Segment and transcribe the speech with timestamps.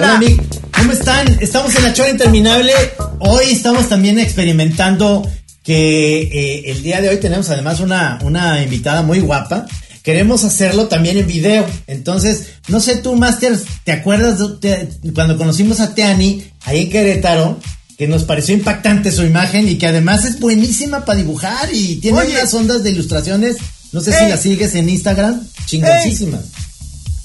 [0.00, 0.18] Hola.
[0.18, 0.42] Hola,
[0.78, 1.38] ¿cómo están?
[1.40, 2.72] Estamos en la chora interminable.
[3.18, 5.28] Hoy estamos también experimentando
[5.62, 9.66] que eh, el día de hoy tenemos además una, una invitada muy guapa.
[10.02, 11.66] Queremos hacerlo también en video.
[11.86, 16.90] Entonces, no sé tú, Master, ¿te acuerdas de, de- cuando conocimos a Teani ahí en
[16.90, 17.60] Querétaro?
[17.98, 22.20] Que nos pareció impactante su imagen y que además es buenísima para dibujar y tiene
[22.20, 22.30] Oye.
[22.38, 23.58] unas ondas de ilustraciones.
[23.92, 25.46] No sé si la sigues en Instagram.
[25.66, 26.44] Chingoncísimas.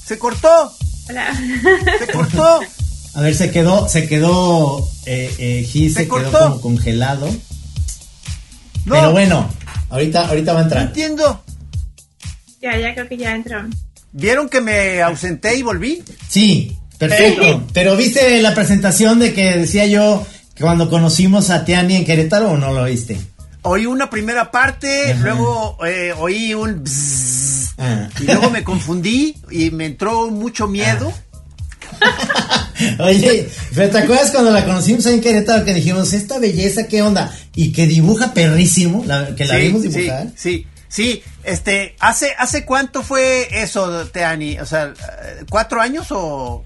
[0.06, 0.76] Se cortó,
[1.08, 1.34] Hola.
[1.98, 2.60] se cortó.
[3.16, 6.38] A ver, se quedó, se quedó, eh, eh, Gis Se se, quedó cortó.
[6.38, 7.26] como congelado.
[8.84, 9.48] No, Pero bueno,
[9.90, 10.86] ahorita, ahorita va a no entrar.
[10.86, 11.42] entiendo.
[12.60, 13.58] Ya, ya creo que ya entró.
[14.12, 16.02] ¿Vieron que me ausenté y volví?
[16.28, 17.64] Sí, perfecto.
[17.72, 22.50] Pero viste la presentación de que decía yo que cuando conocimos a Tiani en Querétaro
[22.52, 23.18] o no lo viste?
[23.62, 25.22] Oí una primera parte, Ajá.
[25.22, 28.08] luego eh, oí un bzzz, Ah.
[28.20, 31.12] y luego me confundí y me entró mucho miedo.
[32.98, 37.02] Oye, pero ¿te acuerdas cuando la conocimos ahí en Querétaro que dijimos, esta belleza, qué
[37.02, 37.34] onda?
[37.54, 40.28] Y que dibuja perrísimo, la- que la sí, vimos dibujar.
[40.36, 41.22] sí, sí.
[41.44, 44.58] Este, ¿hace, ¿hace cuánto fue eso, Teani?
[44.58, 44.92] O sea,
[45.48, 46.64] ¿cuatro años o...?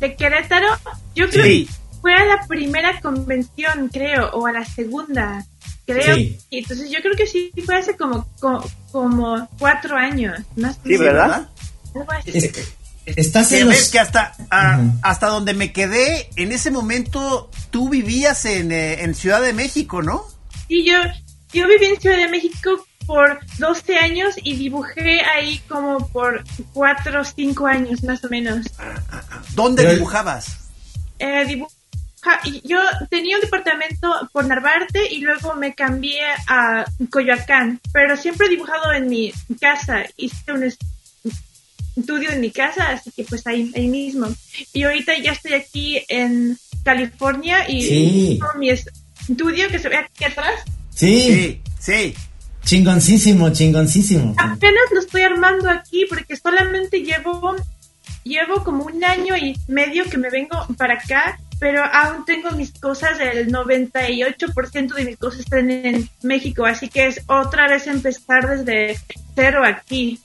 [0.00, 0.68] De Querétaro,
[1.14, 1.66] yo creo Sí.
[1.66, 5.44] que fue a la primera convención, creo, o a la segunda,
[5.86, 6.14] creo.
[6.14, 6.38] Sí.
[6.50, 10.38] Entonces yo creo que sí fue hace como, co- como, cuatro años.
[10.56, 11.48] Más o Sí, menos, ¿verdad?
[11.94, 12.30] algo así.
[12.38, 12.52] Es-
[13.16, 13.88] estás Que en ves los...
[13.90, 19.14] que hasta, ah, hasta donde me quedé, en ese momento tú vivías en, eh, en
[19.14, 20.24] Ciudad de México, ¿no?
[20.68, 20.96] Sí, yo,
[21.52, 27.20] yo viví en Ciudad de México por 12 años y dibujé ahí como por 4
[27.20, 28.66] o 5 años más o menos.
[29.54, 30.58] ¿Dónde Pero- dibujabas?
[31.18, 31.62] Eh,
[32.64, 32.78] yo
[33.10, 38.92] tenía un departamento por Narvarte y luego me cambié a Coyoacán, pero siempre he dibujado
[38.92, 40.02] en mi casa.
[40.16, 40.76] Hice un es-
[42.00, 44.28] estudio en mi casa, así que pues ahí, ahí mismo.
[44.72, 48.38] Y ahorita ya estoy aquí en California y Sí.
[48.40, 50.60] tengo mi estudio que se ve aquí atrás.
[50.94, 52.14] Sí, Sí, sí.
[52.64, 54.34] chingoncísimo, chingoncísimo.
[54.38, 57.56] Apenas lo estoy armando aquí porque solamente llevo
[58.24, 62.72] llevo como un año y medio que me vengo para acá, pero aún tengo mis
[62.72, 68.46] cosas, el 98% de mis cosas están en México, así que es otra vez empezar
[68.48, 68.98] desde
[69.34, 70.20] cero aquí.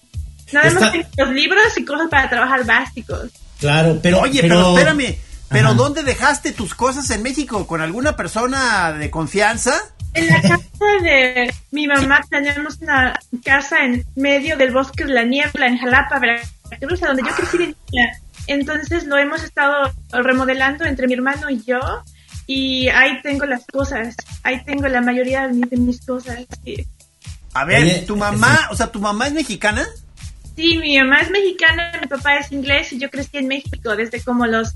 [0.53, 3.31] Nada más tengo los libros y cosas para trabajar básicos.
[3.59, 4.21] Claro, pero...
[4.21, 5.17] Oye, pero, pero, espérame.
[5.49, 5.75] ¿Pero Ajá.
[5.75, 7.67] dónde dejaste tus cosas en México?
[7.67, 9.73] ¿Con alguna persona de confianza?
[10.13, 10.59] En la casa
[11.01, 16.19] de mi mamá tenemos una casa en medio del bosque de la niebla en Jalapa,
[16.19, 18.11] Veracruz, a donde yo crecí de niña.
[18.47, 21.79] Entonces lo hemos estado remodelando entre mi hermano y yo
[22.45, 26.39] y ahí tengo las cosas, ahí tengo la mayoría de mis, de mis cosas.
[26.63, 26.85] Sí.
[27.53, 28.63] A ver, Oye, tu mamá, sí.
[28.71, 29.85] o sea, tu mamá es mexicana.
[30.55, 34.21] Sí, mi mamá es mexicana, mi papá es inglés y yo crecí en México desde
[34.21, 34.75] como los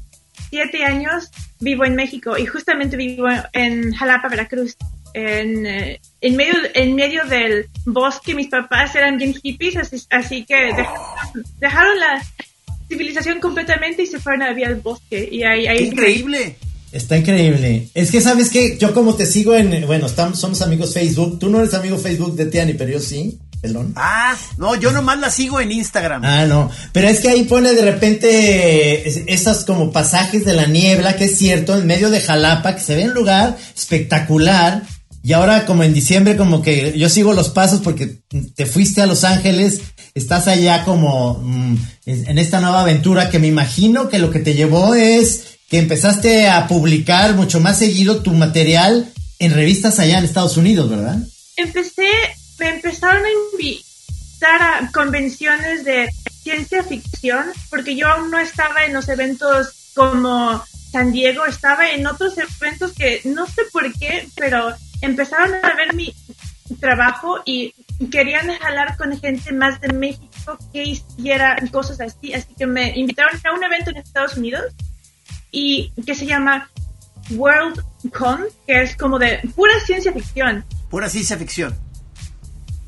[0.49, 1.29] siete años
[1.59, 4.75] vivo en México y justamente vivo en Jalapa, Veracruz.
[5.13, 10.45] En, eh, en medio en medio del bosque mis papás eran bien hippies así, así
[10.45, 12.23] que dejaron, dejaron la
[12.87, 16.55] civilización completamente y se fueron a vivir al bosque y ahí, ahí ¡Qué increíble!
[16.91, 17.89] Está increíble.
[17.93, 21.37] Es que sabes que yo como te sigo en, bueno, estamos, somos amigos Facebook.
[21.37, 23.37] Tú no eres amigo Facebook de Tiani, pero yo sí.
[23.61, 23.93] Pelón.
[23.95, 26.23] Ah, no, yo nomás la sigo en Instagram.
[26.23, 26.69] Ah, no.
[26.93, 31.25] Pero es que ahí pone de repente es- esos como pasajes de la niebla, que
[31.25, 34.83] es cierto, en medio de Jalapa, que se ve un lugar espectacular.
[35.23, 38.19] Y ahora como en diciembre como que yo sigo los pasos porque
[38.55, 39.81] te fuiste a Los Ángeles,
[40.13, 41.75] estás allá como mm,
[42.05, 45.79] en en esta nueva aventura que me imagino que lo que te llevó es que
[45.79, 51.17] empezaste a publicar mucho más seguido tu material en revistas allá en Estados Unidos, ¿verdad?
[51.57, 52.07] empecé,
[52.59, 56.09] me empezaron a invitar a convenciones de
[56.41, 62.07] ciencia ficción, porque yo aún no estaba en los eventos como San Diego, estaba en
[62.07, 66.13] otros eventos que no sé por qué, pero empezaron a ver mi
[66.79, 67.73] trabajo y
[68.11, 73.39] querían jalar con gente más de México que hiciera cosas así, así que me invitaron
[73.43, 74.73] a un evento en Estados Unidos
[75.51, 76.69] y que se llama
[77.31, 81.75] WorldCon, que es como de pura ciencia ficción Pura ciencia ficción.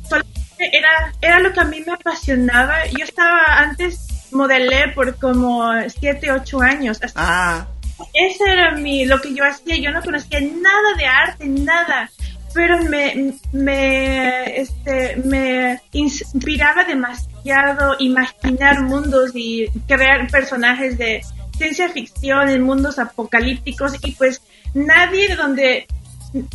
[0.60, 2.86] era, era lo que a mí me apasionaba.
[2.88, 7.00] Yo estaba antes, modelé por como 7, 8 años.
[7.16, 7.68] ah.
[8.14, 9.78] Ese era mi, lo que yo hacía.
[9.78, 12.10] Yo no conocía nada de arte, nada.
[12.54, 21.22] Pero me, me, este, me inspiraba demasiado imaginar mundos y crear personajes de
[21.58, 24.42] ciencia ficción en mundos apocalípticos y pues
[24.74, 25.88] nadie de donde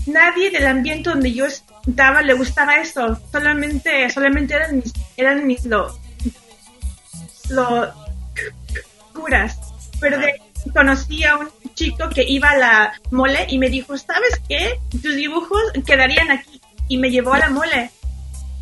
[0.07, 3.19] nadie del ambiente donde yo estaba le gustaba eso.
[3.31, 5.99] Solamente solamente eran mis eran mis lo
[7.51, 7.93] lo
[9.13, 9.59] curas.
[10.01, 10.35] Pero de,
[10.73, 15.17] conocí a un chico que iba a la mole y me dijo sabes qué tus
[15.17, 17.91] dibujos quedarían aquí y me llevó a la mole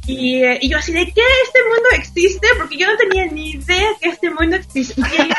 [0.07, 3.89] y, y, yo así de qué este mundo existe porque yo no tenía ni idea
[4.01, 5.37] que este mundo existía.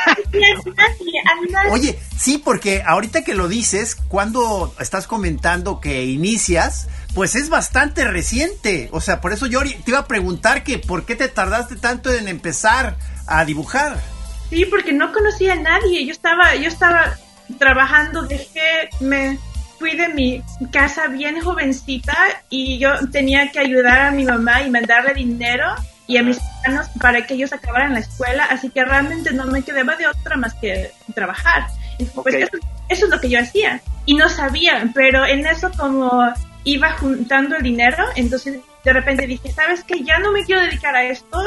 [1.69, 8.05] Oye, sí, porque ahorita que lo dices, cuando estás comentando que inicias, pues es bastante
[8.05, 8.87] reciente.
[8.93, 12.11] O sea, por eso yo te iba a preguntar que por qué te tardaste tanto
[12.13, 13.99] en empezar a dibujar.
[14.49, 16.05] Sí, porque no conocía a nadie.
[16.05, 17.17] Yo estaba, yo estaba
[17.59, 19.39] trabajando, dejé, me
[19.79, 22.15] fui de mi casa bien jovencita
[22.49, 25.65] y yo tenía que ayudar a mi mamá y mandarle dinero
[26.07, 29.61] y a mis hermanos para que ellos acabaran la escuela, así que realmente no me
[29.61, 31.67] quedaba de otra más que trabajar.
[32.15, 32.57] Pues eso,
[32.89, 36.11] es lo que yo hacía y no sabía, pero en eso como
[36.63, 40.03] iba juntando el dinero, entonces de repente dije, ¿sabes qué?
[40.03, 41.41] Ya no me quiero dedicar a esto,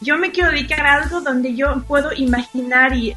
[0.00, 3.14] yo me quiero dedicar a algo donde yo puedo imaginar y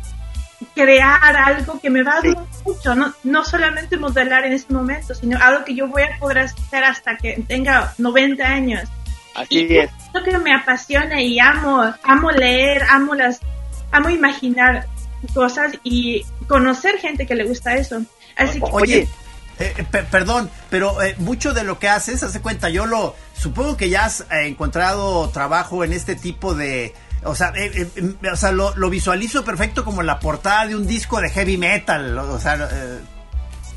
[0.76, 5.16] crear algo que me va a durar mucho, no, no solamente modelar en este momento,
[5.16, 8.90] sino algo que yo voy a poder hacer hasta que tenga 90 años.
[9.36, 9.90] Así es.
[10.14, 13.40] Lo que me apasiona y amo, amo leer, amo las,
[13.92, 14.88] amo imaginar
[15.34, 18.02] cosas y conocer gente que le gusta eso.
[18.36, 19.08] Así que, Oye,
[19.60, 23.78] eh, eh, perdón, pero eh, mucho de lo que haces, hace cuenta, yo lo supongo
[23.78, 26.94] que ya has encontrado trabajo en este tipo de
[27.24, 30.88] o sea, eh, eh, em, o sea lo, visualizo perfecto como la portada de un
[30.88, 32.18] disco de heavy metal.
[32.18, 33.00] O sea, eh.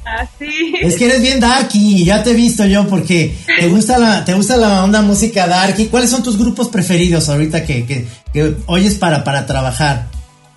[0.05, 0.75] Así.
[0.81, 4.35] Es que eres bien darky, ya te he visto yo porque te gusta la, te
[4.35, 5.87] gusta la onda música darky.
[5.87, 10.09] ¿Cuáles son tus grupos preferidos ahorita que, que, que oyes para, para trabajar?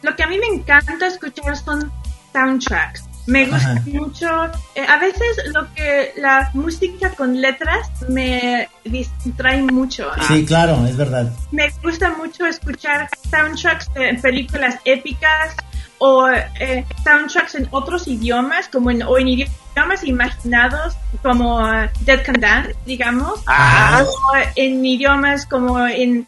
[0.02, 1.92] Lo que a mí me encanta escuchar son
[2.34, 3.04] soundtracks.
[3.28, 4.28] Me gusta mucho,
[4.76, 10.12] eh, a veces lo que la música con letras me distrae mucho.
[10.28, 11.32] Sí, claro, es verdad.
[11.52, 15.56] Me gusta mucho escuchar soundtracks de películas épicas
[15.98, 22.24] o eh, soundtracks en otros idiomas, como en, o en idiomas imaginados como uh, Dead
[22.24, 24.04] Can Dance, digamos, ah.
[24.06, 26.28] o en idiomas como en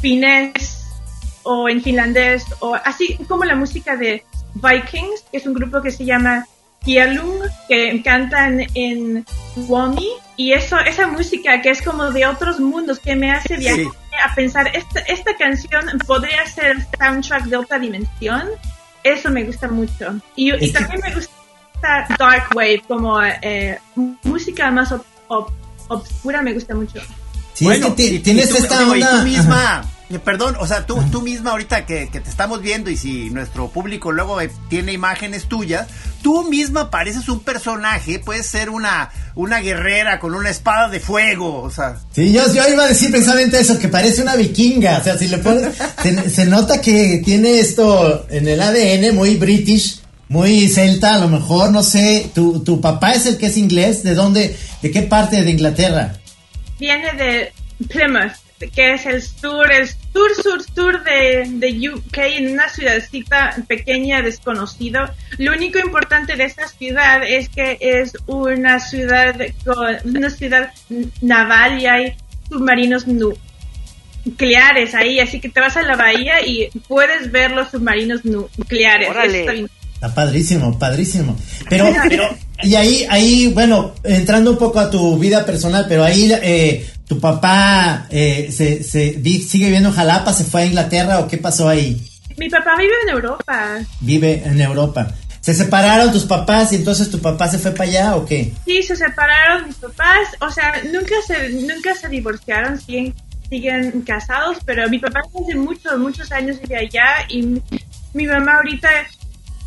[0.00, 0.76] finés
[1.42, 5.90] o en finlandés, o así como la música de Vikings, que es un grupo que
[5.90, 6.46] se llama
[6.84, 9.24] Kialung, que cantan en
[9.56, 13.92] Wami, y eso, esa música que es como de otros mundos, que me hace viajar
[14.24, 18.48] a pensar, esta, esta canción podría ser soundtrack de otra dimensión,
[19.04, 20.20] eso me gusta mucho.
[20.36, 21.30] Y, también me gusta
[22.18, 23.78] Dark Wave, como eh,
[24.22, 24.94] música más
[25.88, 27.00] obscura, me gusta mucho.
[27.54, 29.22] Sí, es que tienes esta onda...
[29.22, 29.84] misma...
[30.10, 33.68] Eh, perdón, o sea, tú, tú misma ahorita que, te estamos viendo y si nuestro
[33.68, 35.86] público luego eh, tiene imágenes tuyas,
[36.20, 41.62] tú misma pareces un personaje, puedes ser una, una guerrera con una espada de fuego,
[41.62, 41.96] o sea.
[42.12, 45.28] Sí, yo, yo iba a decir precisamente eso, que parece una vikinga, o sea, si
[45.28, 51.18] le pones, se, nota que tiene esto en el ADN muy british, muy celta, a
[51.18, 54.90] lo mejor, no sé, tu, tu papá es el que es inglés, ¿de dónde, de
[54.90, 56.14] qué parte de Inglaterra?
[56.80, 57.52] Viene de
[57.86, 58.32] Plymouth
[58.68, 64.22] que es el sur, el sur, sur, sur de, de UK, en una ciudadcita pequeña,
[64.22, 65.02] desconocido.
[65.38, 69.36] Lo único importante de esta ciudad es que es una ciudad,
[70.04, 70.72] una ciudad
[71.20, 72.14] naval y hay
[72.48, 73.06] submarinos
[74.24, 79.10] nucleares ahí, así que te vas a la bahía y puedes ver los submarinos nucleares.
[79.94, 81.36] Está padrísimo, padrísimo.
[81.68, 82.24] Pero, pero,
[82.62, 87.18] y ahí, ahí, bueno, entrando un poco a tu vida personal, pero ahí, eh, tu
[87.18, 91.68] papá, eh, se, se, sigue viviendo en Jalapa, se fue a Inglaterra o qué pasó
[91.68, 92.00] ahí?
[92.36, 93.78] Mi papá vive en Europa.
[94.00, 95.08] Vive en Europa.
[95.40, 98.52] ¿Se separaron tus papás y entonces tu papá se fue para allá o qué?
[98.64, 103.12] Sí, se separaron mis papás, o sea, nunca se, nunca se divorciaron, siguen,
[103.48, 107.60] siguen casados, pero mi papá hace muchos, muchos años vive allá y
[108.12, 108.88] mi, mamá ahorita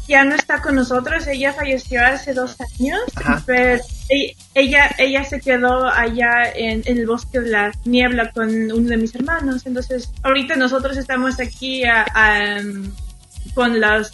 [0.07, 2.99] ya no está con nosotros, ella falleció hace dos años,
[3.45, 3.81] pero
[4.53, 9.15] ella, ella se quedó allá en, el bosque de la niebla con uno de mis
[9.15, 11.83] hermanos, entonces ahorita nosotros estamos aquí
[13.53, 14.11] con las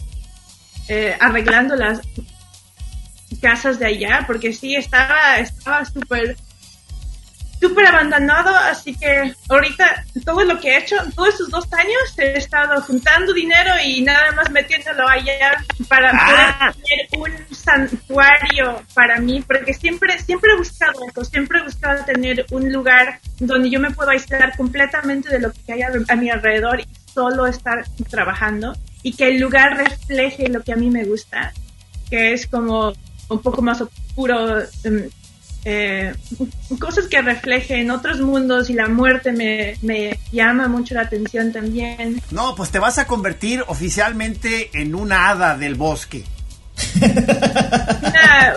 [0.87, 2.01] eh, arreglando las
[3.41, 5.83] casas de allá, porque sí, estaba estaba
[7.59, 12.37] súper abandonado, así que ahorita todo lo que he hecho, todos estos dos años he
[12.37, 16.73] estado juntando dinero y nada más metiéndolo allá para ah.
[16.73, 22.05] poder tener un santuario para mí, porque siempre, siempre he buscado eso, siempre he buscado
[22.05, 26.29] tener un lugar donde yo me puedo aislar completamente de lo que hay a mi
[26.29, 28.73] alrededor y solo estar trabajando
[29.03, 31.53] y que el lugar refleje lo que a mí me gusta,
[32.09, 32.93] que es como
[33.29, 35.09] un poco más oscuro, em,
[35.65, 36.13] eh,
[36.79, 42.21] cosas que reflejen otros mundos y la muerte me, me, llama mucho la atención también.
[42.31, 46.23] No, pues te vas a convertir oficialmente en una hada del bosque.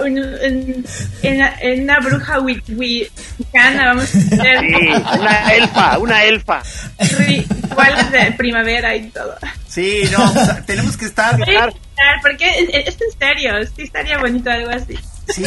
[0.04, 0.85] Una, en,
[1.23, 4.38] en, una bruja wicana, vamos a decir.
[4.61, 6.62] Sí, una elfa, una elfa.
[7.18, 9.37] Rituales de primavera y todo.
[9.68, 10.32] Sí, no,
[10.66, 11.38] tenemos que estar.
[12.23, 14.99] Porque es en serio, sí estaría bonito algo así.
[15.32, 15.44] Sí,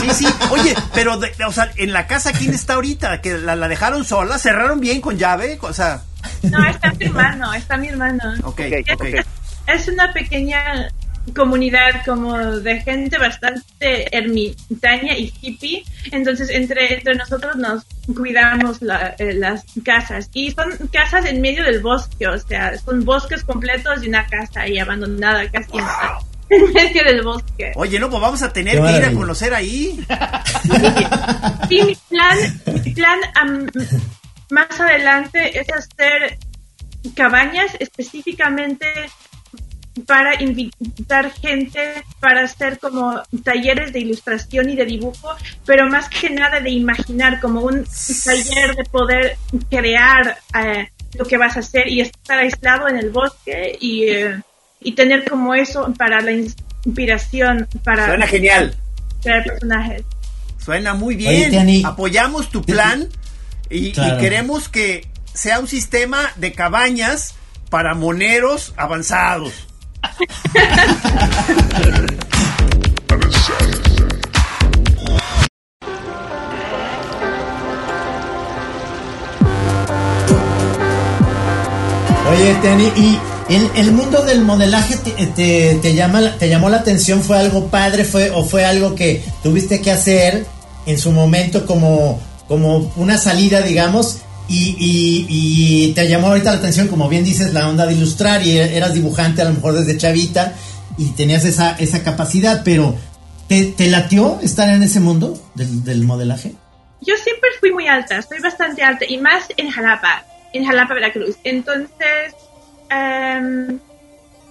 [0.00, 0.26] sí, sí.
[0.50, 3.20] Oye, pero, o sea, en la casa, ¿quién está ahorita?
[3.20, 4.38] ¿Que la, la, dejaron sola?
[4.38, 5.58] ¿Cerraron bien con llave?
[5.62, 6.02] O sea...
[6.42, 8.34] No, está mi hermano, está mi hermano.
[8.44, 8.60] Ok,
[8.92, 9.04] ok.
[9.66, 10.88] Es una pequeña
[11.34, 17.84] comunidad como de gente bastante ermitaña y hippie, entonces entre, entre nosotros nos
[18.14, 18.80] cuidamos
[19.18, 24.02] eh, las casas y son casas en medio del bosque, o sea, son bosques completos
[24.02, 25.78] y una casa ahí abandonada casi
[26.66, 27.72] en medio del bosque.
[27.76, 30.04] Oye, no, pues vamos a tener que ir a conocer ahí.
[31.68, 32.38] Sí, mi plan,
[32.84, 33.18] mi plan
[34.50, 36.38] más adelante es hacer
[37.16, 38.86] cabañas específicamente
[40.06, 46.30] para invitar gente para hacer como talleres de ilustración y de dibujo, pero más que
[46.30, 47.84] nada de imaginar, como un
[48.24, 49.36] taller de poder
[49.70, 54.40] crear eh, lo que vas a hacer y estar aislado en el bosque y, eh,
[54.84, 58.74] y tener como eso para la inspiración, para Suena genial.
[59.22, 60.02] crear personajes.
[60.64, 61.84] Suena muy bien.
[61.84, 63.08] Apoyamos tu plan
[63.70, 67.34] y, y queremos que sea un sistema de cabañas
[67.70, 69.52] para moneros avanzados.
[82.30, 83.18] Oye, Teni, y
[83.54, 88.30] el mundo del modelaje te, te, llama, te llamó la atención, fue algo padre, fue
[88.30, 90.46] o fue algo que tuviste que hacer
[90.86, 94.18] en su momento como, como una salida, digamos,
[94.48, 98.94] y, te llamó ahorita la atención, como bien dices, la onda de ilustrar y eras
[98.94, 100.54] dibujante a lo mejor desde chavita
[100.98, 102.94] y tenías esa, esa capacidad, pero
[103.48, 106.54] ¿te, te latió estar en ese mundo del, modelaje?
[107.00, 111.36] Yo siempre fui muy alta, estoy bastante alta y más en Jalapa, en Jalapa, Veracruz.
[111.44, 112.34] Entonces,
[112.92, 113.78] em,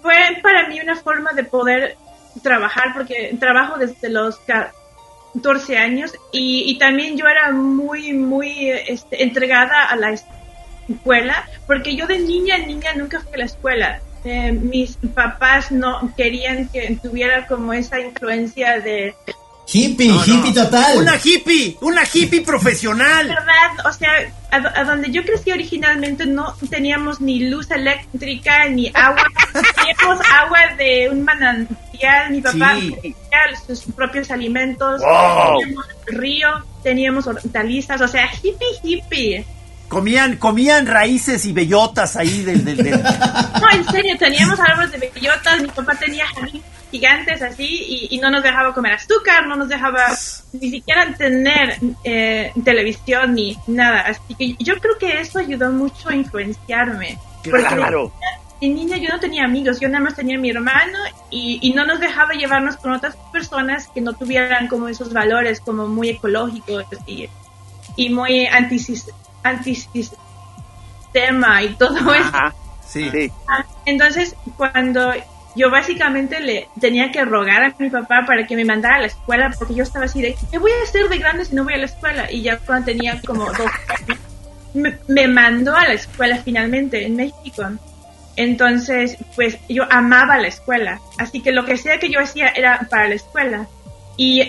[0.01, 1.98] fue para mí una forma de poder
[2.41, 4.39] trabajar porque trabajo desde los
[5.33, 10.15] 14 años y, también yo era muy, muy este, entregada a la
[10.89, 14.01] escuela, porque yo de niña, niña nunca fui a la escuela.
[14.24, 19.15] Eh, mis papás no querían que tuviera como esa influencia de
[19.74, 20.98] Hippie, hippie total.
[20.98, 23.28] Una hippie, una hippie profesional.
[23.28, 24.12] verdad, o sea,
[24.51, 29.24] a, donde yo crecí originalmente no teníamos ni luz eléctrica ni agua.
[29.54, 32.32] teníamos agua de un manantial.
[32.32, 33.16] Mi papá tenía
[33.66, 35.01] sus propios alimentos.
[35.01, 36.50] Teníamos río,
[36.84, 39.46] teníamos hortalizas, o sea, hippie, hippie.
[39.88, 43.04] Comían, comían raíces y bellotas ahí del, del, del...
[43.04, 48.29] No, en serio, teníamos árboles de bellotas, mi papá tenía jardín gigantes así y, no
[48.29, 50.10] nos dejaba comer azúcar, no nos dejaba
[50.53, 54.01] ni siquiera tener eh, televisión ni nada.
[54.01, 57.17] Así que yo creo que eso ayudó mucho a influenciarme.
[57.43, 58.12] Claro.
[58.60, 61.00] En niña yo no tenía amigos, yo nada más tenía a mi hermano
[61.31, 65.88] y, no nos dejaba llevarnos con otras personas que no tuvieran como esos valores como
[65.88, 67.27] muy ecológicos y,
[67.95, 69.15] y muy antisistema
[71.63, 72.31] y todo eso.
[72.86, 73.31] Sí.
[73.86, 75.13] Entonces, cuando
[75.55, 79.08] yo básicamente le tenía que rogar a mi papá para que me mandara a la
[79.08, 81.74] escuela porque yo estaba así de, ¿qué voy a hacer de grande si no voy
[81.74, 82.31] a la escuela?
[82.31, 83.72] Y ya cuando tenía como dos
[84.74, 87.63] me, me mandó a la escuela finalmente en México.
[88.36, 92.88] Entonces, pues yo amaba la escuela, así que lo que sea que yo hacía era
[92.89, 93.67] para la escuela.
[94.17, 94.41] Y,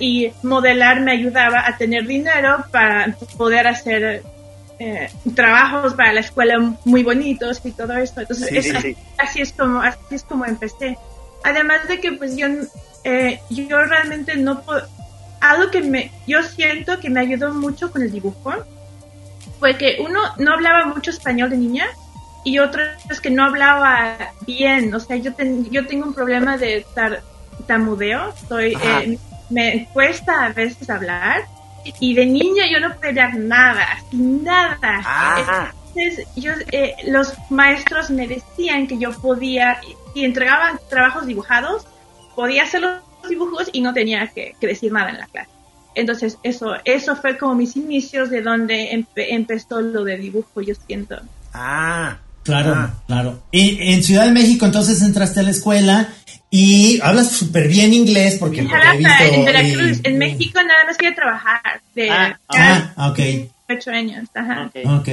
[0.00, 4.22] y modelar me ayudaba a tener dinero para poder hacer
[4.84, 8.20] eh, trabajos para la escuela muy bonitos y todo esto.
[8.22, 8.96] Entonces, Sí, es- sí, sí.
[9.18, 10.96] así es como así es como empecé.
[11.44, 12.46] Además de que pues yo
[13.04, 14.82] eh, yo realmente no puedo
[15.40, 18.52] algo que me yo siento que me ayudó mucho con el dibujo
[19.58, 21.86] fue que uno no hablaba mucho español de niña
[22.44, 26.56] y otro es que no hablaba bien, o sea, yo ten- yo tengo un problema
[26.58, 27.22] de tar-
[27.68, 29.18] tamudeo, soy eh,
[29.50, 31.42] me cuesta a veces hablar
[32.00, 35.00] y de niña yo no podía nada, nada.
[35.04, 35.72] Ah.
[35.94, 39.78] Entonces, yo, eh, los maestros me decían que yo podía,
[40.14, 41.84] si entregaban trabajos dibujados,
[42.34, 45.50] podía hacer los dibujos y no tenía que, que decir nada en la clase.
[45.94, 50.74] Entonces, eso, eso fue como mis inicios de donde empe- empezó lo de dibujo, yo
[50.86, 51.16] siento.
[51.52, 52.16] Ah.
[52.44, 52.94] Claro, Ah.
[53.06, 53.40] claro.
[53.52, 56.08] Y en Ciudad de México entonces entraste a la escuela
[56.54, 58.68] y hablas súper bien inglés porque En
[59.44, 63.18] Veracruz, en México nada más quería trabajar de Ah, cada Ah, ok,
[63.70, 64.28] ocho años.
[64.34, 64.66] Ajá.
[64.66, 64.86] Ok.
[65.00, 65.08] ok.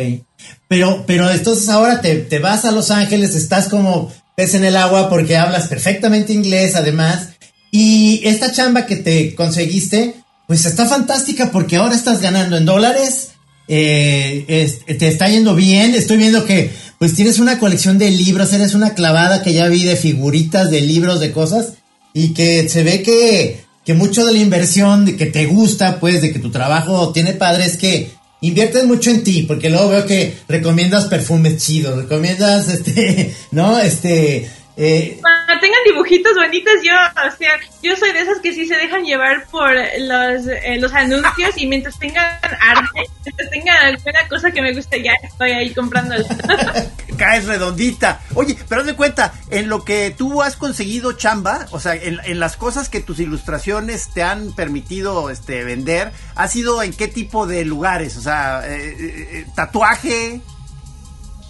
[0.67, 4.75] Pero, pero entonces ahora te, te vas a Los Ángeles, estás como pez en el
[4.75, 7.29] agua porque hablas perfectamente inglés además.
[7.71, 10.15] Y esta chamba que te conseguiste,
[10.45, 13.29] pues está fantástica porque ahora estás ganando en dólares.
[13.71, 15.93] eh, es- te está yendo bien.
[15.93, 19.85] Estoy viendo que pues tienes una colección de libros, eres una clavada que ya vi
[19.85, 21.73] de figuritas, de libros, de cosas.
[22.13, 26.21] Y que se ve que, que mucho de la inversión de que te gusta, pues,
[26.21, 30.05] de que tu trabajo tiene padre, es que inviertes mucho en ti, porque luego veo
[30.05, 33.79] que recomiendas perfumes chidos, recomiendas, este, ¿no?
[33.79, 38.65] Este, eh, Cuando tengan dibujitos bonitos, yo, o sea, yo soy de esas que sí
[38.65, 44.27] se dejan llevar por los, eh, los anuncios y mientras tengan arte, mientras tengan alguna
[44.27, 46.15] cosa que me guste, ya estoy ahí comprando.
[47.17, 48.21] Caes redondita.
[48.33, 52.19] Oye, pero haz de cuenta, en lo que tú has conseguido chamba, o sea, en,
[52.23, 57.09] en las cosas que tus ilustraciones te han permitido este, vender, ¿ha sido en qué
[57.09, 58.15] tipo de lugares?
[58.17, 60.41] O sea, eh, eh, eh, tatuaje.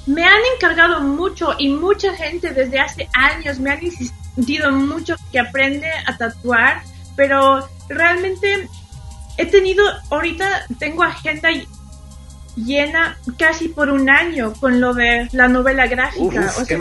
[0.10, 5.40] Me han encargado mucho y mucha gente desde hace años me han insistido mucho que
[5.40, 6.82] aprende a tatuar,
[7.16, 8.68] pero realmente
[9.38, 11.50] he tenido, ahorita tengo agenda
[12.56, 16.52] llena casi por un año con lo de la novela gráfica.
[16.58, 16.78] O sea,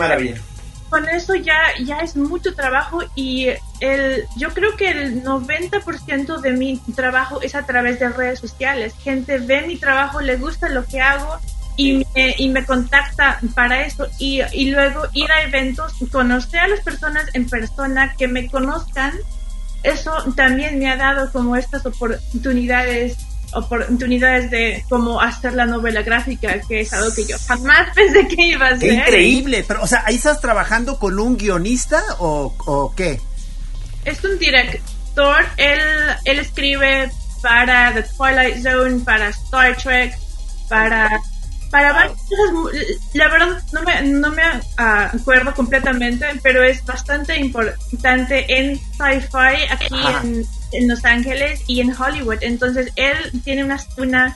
[0.89, 6.53] con eso ya, ya es mucho trabajo y el, yo creo que el 90% de
[6.53, 8.95] mi trabajo es a través de redes sociales.
[9.03, 11.37] Gente ve mi trabajo, le gusta lo que hago
[11.79, 14.07] y me, y me contacta para eso.
[14.17, 19.13] Y, y luego ir a eventos, conocer a las personas en persona, que me conozcan,
[19.83, 23.17] eso también me ha dado como estas oportunidades
[23.51, 28.45] oportunidades de cómo hacer la novela gráfica, que es algo que yo jamás pensé que
[28.45, 28.89] iba a hacer.
[28.89, 29.65] ¡Qué increíble!
[29.67, 33.19] Pero, o sea, ¿ahí estás trabajando con un guionista o, o qué?
[34.05, 35.79] es un director, él,
[36.25, 37.11] él escribe
[37.41, 40.17] para The Twilight Zone, para Star Trek,
[40.67, 41.21] para
[41.69, 42.73] para varias cosas,
[43.13, 44.41] la verdad no me, no me
[44.77, 51.93] acuerdo completamente, pero es bastante importante en sci-fi aquí en, en Los Ángeles y en
[51.95, 52.39] Hollywood.
[52.41, 54.35] Entonces él tiene una, una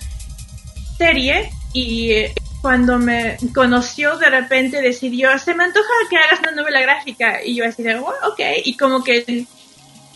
[0.97, 2.25] serie y
[2.61, 7.55] cuando me conoció de repente decidió, se me antoja que hagas una novela gráfica y
[7.55, 9.45] yo así de, "Oh, ok, y como que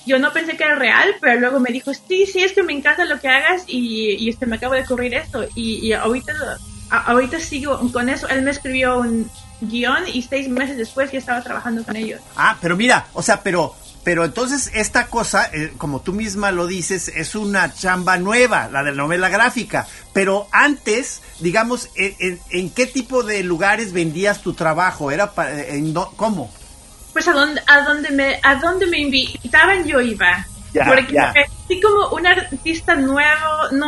[0.06, 2.72] yo no pensé que era real, pero luego me dijo, sí, sí, es que me
[2.72, 5.46] encanta lo que hagas y, y este, me acabo de ocurrir esto.
[5.56, 6.58] Y, y ahorita, a-
[6.90, 8.28] ahorita sigo con eso.
[8.30, 9.30] Él me escribió un
[9.62, 12.22] guion y seis meses después ya estaba trabajando con ellos.
[12.36, 16.68] Ah, pero mira, o sea, pero, pero entonces esta cosa, eh, como tú misma lo
[16.68, 19.88] dices, es una chamba nueva, la de la novela gráfica.
[20.14, 25.12] Pero antes, digamos, ¿en, en- en qué tipo de lugares vendías tu trabajo?
[25.12, 26.52] ¿Era para, en do- cómo?
[27.14, 30.46] Pues a donde, a donde me, a donde me invitaban yo iba.
[30.74, 31.34] Ya, Porque ya.
[31.66, 33.88] así como un artista nuevo, no,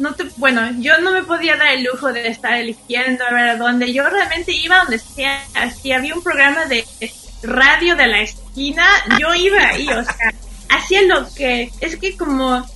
[0.00, 3.48] no te, bueno, yo no me podía dar el lujo de estar eligiendo a ver
[3.50, 3.92] a dónde.
[3.92, 5.40] Yo realmente iba donde sea.
[5.80, 6.84] Si había un programa de
[7.42, 8.84] radio de la esquina,
[9.18, 10.34] yo iba ahí, o sea,
[10.68, 12.66] hacía lo que, es que como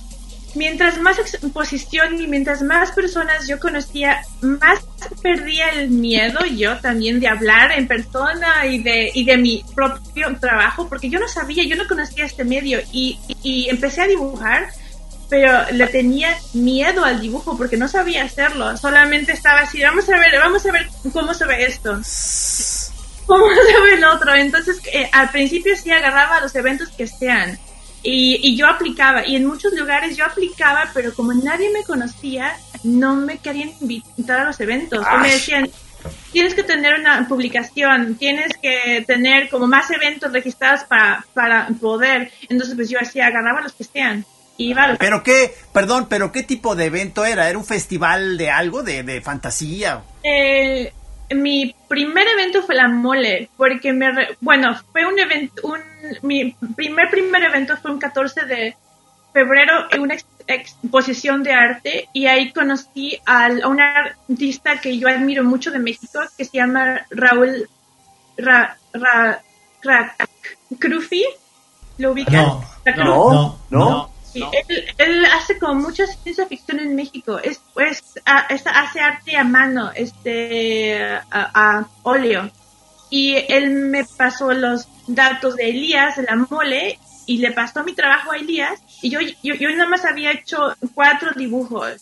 [0.55, 4.79] mientras más exposición y mientras más personas yo conocía, más
[5.21, 10.35] perdía el miedo yo también de hablar en persona y de, y de mi propio
[10.39, 14.69] trabajo, porque yo no sabía, yo no conocía este medio y, y empecé a dibujar,
[15.29, 20.17] pero le tenía miedo al dibujo porque no sabía hacerlo, solamente estaba así, vamos a
[20.17, 21.99] ver, vamos a ver cómo se ve esto.
[23.25, 24.35] ¿Cómo sabe el otro?
[24.35, 27.57] Entonces, eh, al principio sí agarraba los eventos que sean.
[28.03, 32.55] Y, y yo aplicaba, y en muchos lugares yo aplicaba, pero como nadie me conocía,
[32.83, 35.03] no me querían invitar a los eventos.
[35.21, 35.67] Me decían,
[36.31, 42.31] tienes que tener una publicación, tienes que tener como más eventos registrados para, para poder.
[42.47, 44.23] Entonces, pues yo hacía, agarraba los que sean.
[44.57, 47.49] Iba a los- Pero qué, perdón, pero qué tipo de evento era?
[47.49, 50.01] ¿Era un festival de algo, de, de fantasía?
[51.33, 55.79] Mi primer evento fue la mole, porque me, re- bueno, fue un evento, un,
[56.21, 58.75] mi primer primer evento fue un 14 de
[59.33, 64.99] febrero en una ex- exposición de arte y ahí conocí al- a un artista que
[64.99, 67.67] yo admiro mucho de México que se llama Raúl
[68.37, 69.41] Ra, Ra,
[69.83, 70.15] Ra-
[70.77, 71.25] Crufi.
[71.97, 72.33] ¿Lo ubicas?
[72.33, 72.63] No.
[72.85, 73.59] Ra- No.
[73.71, 74.11] No,
[74.67, 77.39] Él, él hace como mucha ciencia ficción en México.
[77.39, 82.49] Es, pues, a- es- hace arte a mano, este, a, a óleo.
[83.09, 87.93] Y él me pasó los datos de Elías, de la mole, y le pasó mi
[87.93, 88.79] trabajo a Elías.
[89.01, 91.93] Y yo, yo, yo nada más había hecho cuatro dibujos.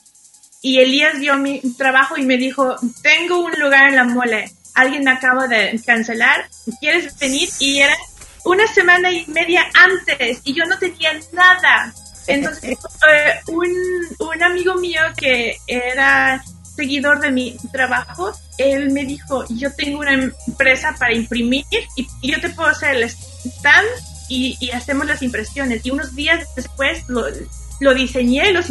[0.62, 4.50] Y Elías vio mi trabajo y me dijo, tengo un lugar en la mole.
[4.76, 6.48] Alguien me acaba de cancelar.
[6.80, 7.50] ¿Quieres venir?
[7.60, 7.94] Y era
[8.46, 11.94] una semana y media antes y yo no tenía nada.
[12.28, 12.78] Entonces,
[13.48, 13.68] un,
[14.20, 16.44] un amigo mío que era
[16.76, 22.40] seguidor de mi trabajo, él me dijo, yo tengo una empresa para imprimir y, yo
[22.42, 23.88] te puedo hacer el stand
[24.30, 25.86] y, y hacemos las impresiones.
[25.86, 27.26] Y unos días después lo,
[27.80, 28.70] lo diseñé, los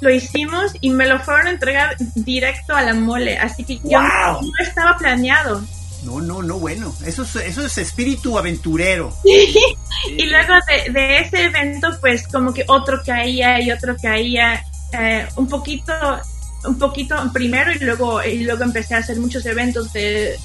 [0.00, 3.38] lo hicimos y me lo fueron a entregar directo a la mole.
[3.38, 4.42] Así que yo ¡Wow!
[4.42, 5.62] no estaba planeado.
[6.04, 6.94] No, no, no, bueno.
[7.04, 9.14] Eso es, eso es espíritu aventurero.
[10.06, 14.62] Y luego de, de ese evento, pues como que otro caía y otro caía,
[14.92, 15.92] eh, un poquito,
[16.64, 20.36] un poquito primero y luego, y luego empecé a hacer muchos eventos de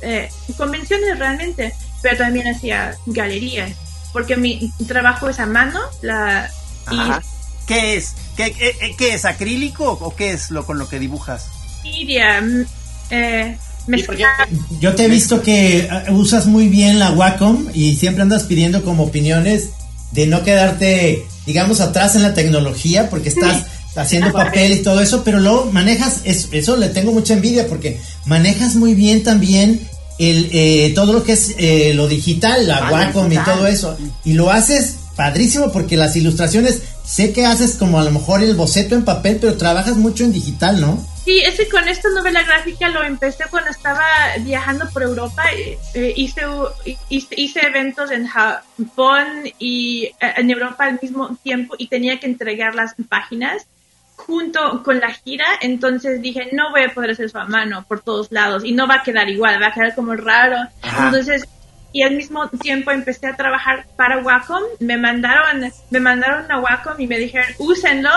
[0.00, 3.72] eh, convenciones realmente, pero también hacía galerías,
[4.12, 6.50] porque mi trabajo es a mano, la,
[6.90, 6.96] y.
[7.66, 8.14] ¿Qué es?
[8.36, 9.24] ¿Qué, qué, qué es?
[9.24, 11.48] ¿Acrílico o qué es lo con lo que dibujas?
[11.82, 12.42] Siria,
[14.80, 18.82] Yo te he visto que eh, usas muy bien la Wacom y siempre andas pidiendo
[18.82, 19.70] como opiniones
[20.12, 23.64] de no quedarte, digamos, atrás en la tecnología porque estás
[23.96, 28.00] haciendo papel y todo eso, pero luego manejas, es- eso le tengo mucha envidia porque
[28.26, 29.80] manejas muy bien también
[30.18, 33.96] el, eh, todo lo que es eh, lo digital, la Ah, Wacom y todo eso.
[34.24, 38.54] Y lo haces padrísimo porque las ilustraciones, sé que haces como a lo mejor el
[38.54, 41.04] boceto en papel, pero trabajas mucho en digital, ¿no?
[41.24, 44.04] Sí, ese con esta novela gráfica lo empecé cuando estaba
[44.40, 45.42] viajando por Europa.
[45.56, 46.42] eh, eh, hice,
[47.08, 49.26] hice, hice eventos en Japón
[49.58, 53.66] y eh, en Europa al mismo tiempo y tenía que entregar las páginas
[54.16, 55.46] junto con la gira.
[55.62, 58.86] Entonces dije, no voy a poder hacer eso a mano por todos lados y no
[58.86, 60.56] va a quedar igual, va a quedar como raro.
[60.82, 61.06] Ajá.
[61.06, 61.44] Entonces,
[61.94, 64.62] y al mismo tiempo empecé a trabajar para Wacom.
[64.80, 68.10] Me mandaron, me mandaron a Wacom y me dijeron, úsenlo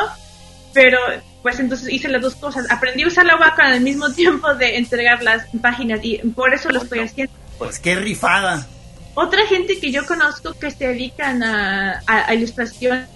[0.73, 0.97] pero
[1.41, 2.69] pues entonces hice las dos cosas.
[2.69, 6.69] Aprendí a usar la Wacom al mismo tiempo de entregar las páginas y por eso
[6.69, 7.31] lo estoy haciendo.
[7.57, 8.67] Pues qué rifada.
[9.13, 13.07] Otra gente que yo conozco que se dedican a, a- a ilustración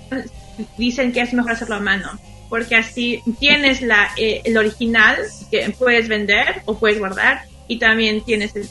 [0.77, 2.19] dicen que es mejor hacerlo a mano,
[2.49, 5.17] porque así tienes la, eh, el original
[5.51, 8.67] que puedes vender o puedes guardar y también tienes el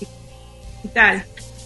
[0.83, 1.25] digital.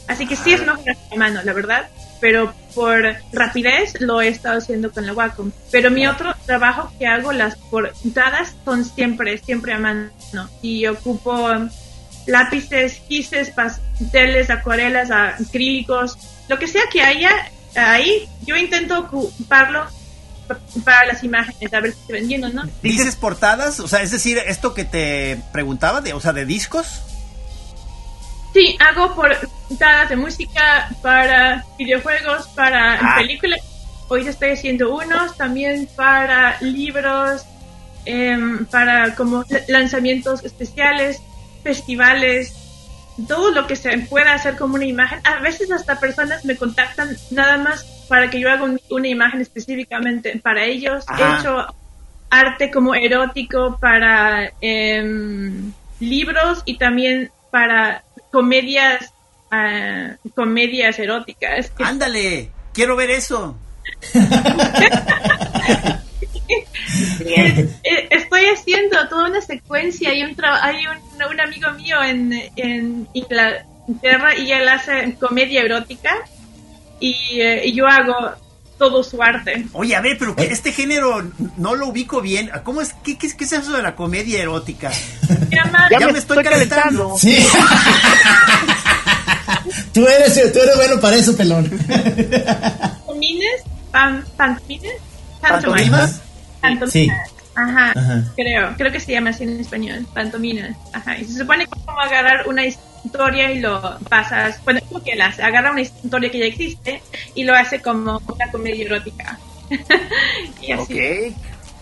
[0.08, 0.78] Así que sí es hacerlo
[1.12, 1.88] a mano, la verdad,
[2.20, 5.50] pero por rapidez lo he estado haciendo con la Wacom.
[5.70, 10.10] Pero mi otro trabajo que hago, las portadas, son siempre, siempre a mano.
[10.60, 11.48] Y ocupo
[12.26, 16.16] lápices, gises, pasteles, acuarelas, acrílicos,
[16.48, 17.30] lo que sea que haya
[17.74, 19.86] ahí, yo intento ocuparlo
[20.48, 22.62] pa- para las imágenes, a ver si estoy vendiendo, ¿no?
[22.82, 23.80] ¿Dices portadas?
[23.80, 26.86] O sea, es decir, esto que te preguntaba, de, o sea, de discos.
[28.54, 33.16] Sí, hago portadas de música para videojuegos, para Ah.
[33.18, 33.60] películas.
[34.08, 37.44] Hoy estoy haciendo unos también para libros,
[38.06, 41.20] em, para como lanzamientos especiales,
[41.64, 42.54] festivales,
[43.26, 45.20] todo lo que se pueda hacer como una imagen.
[45.24, 49.40] A veces hasta personas me contactan nada más para que yo haga un- una imagen
[49.40, 51.04] específicamente para ellos.
[51.08, 51.18] Ajá.
[51.36, 51.66] He hecho
[52.30, 58.02] arte como erótico para em, libros y también para
[58.35, 59.14] comedias
[59.53, 61.70] ah, comedias eróticas.
[61.79, 63.57] Ándale, quiero ver eso.
[68.11, 70.11] Estoy haciendo toda una secuencia.
[70.11, 70.99] Hay un, hay un,
[71.31, 76.16] un amigo mío en, en Inglaterra y él hace comedia erótica
[76.99, 78.35] y, eh, y yo hago
[78.78, 79.66] todo su arte.
[79.72, 81.22] Oye, a ver, pero que este género
[81.56, 82.50] no lo ubico bien.
[82.64, 82.94] ¿Cómo es?
[83.04, 84.90] ¿Qué, qué, qué es eso de la comedia erótica?
[85.50, 87.14] Ya me estoy calentando.
[87.18, 87.44] Sí.
[89.92, 91.70] Tú eres, tú eres bueno para eso, pelón.
[91.70, 93.62] ¿Pantomines?
[93.90, 94.94] Pan, ¿Pantomines?
[95.40, 96.20] ¿Pantomimas?
[96.60, 96.92] Pantominas.
[96.92, 97.08] Sí.
[97.54, 98.24] Ajá, Ajá.
[98.34, 100.76] creo, creo que se llama así en español, pantominas.
[100.92, 105.02] Ajá, y se supone que es como agarrar una historia y lo pasas, bueno, como
[105.02, 107.02] que las agarra una historia que ya existe
[107.34, 109.38] y lo hace como una comedia erótica.
[110.62, 111.34] y así.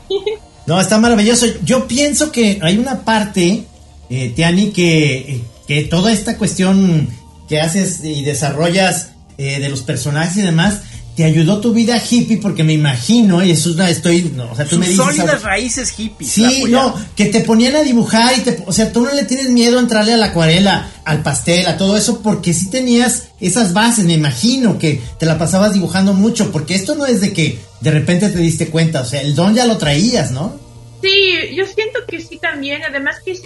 [0.65, 1.47] No, está maravilloso.
[1.65, 3.65] Yo pienso que hay una parte,
[4.09, 7.09] eh, Tiani, que, que toda esta cuestión
[7.49, 10.83] que haces y desarrollas eh, de los personajes y demás,
[11.15, 14.57] te ayudó tu vida hippie, porque me imagino, y eso es una, estoy, no, o
[14.57, 15.05] sea, tú Sus me dices...
[15.05, 16.31] sólidas raíces hippies.
[16.31, 19.51] Sí, no, que te ponían a dibujar y te, o sea, tú no le tienes
[19.51, 23.75] miedo a entrarle a la acuarela, al pastel, a todo eso, porque sí tenías esas
[23.75, 27.59] bases, me imagino que te la pasabas dibujando mucho, porque esto no es de que
[27.81, 30.59] de repente te diste cuenta, o sea, el don ya lo traías, ¿no?
[31.03, 33.39] Sí, yo siento que sí también, además que,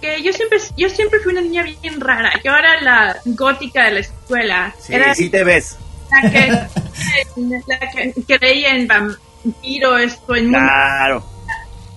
[0.00, 2.30] que yo siempre yo siempre fui una niña bien rara.
[2.44, 4.74] Yo era la gótica de la escuela.
[4.78, 5.76] Sí, era sí te ves.
[6.10, 6.68] La que,
[7.66, 11.24] la que creía en vampiros o en Claro.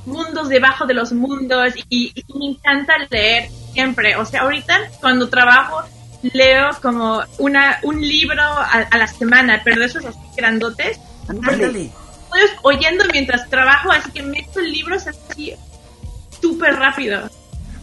[0.06, 4.16] mundos debajo de los mundos y, y me encanta leer siempre.
[4.16, 5.84] O sea, ahorita cuando trabajo
[6.34, 11.00] leo como una un libro a, a la semana, pero de esos así grandotes.
[11.30, 15.54] Estoy oyendo mientras trabajo, así que meto libros así
[16.42, 17.30] súper rápido.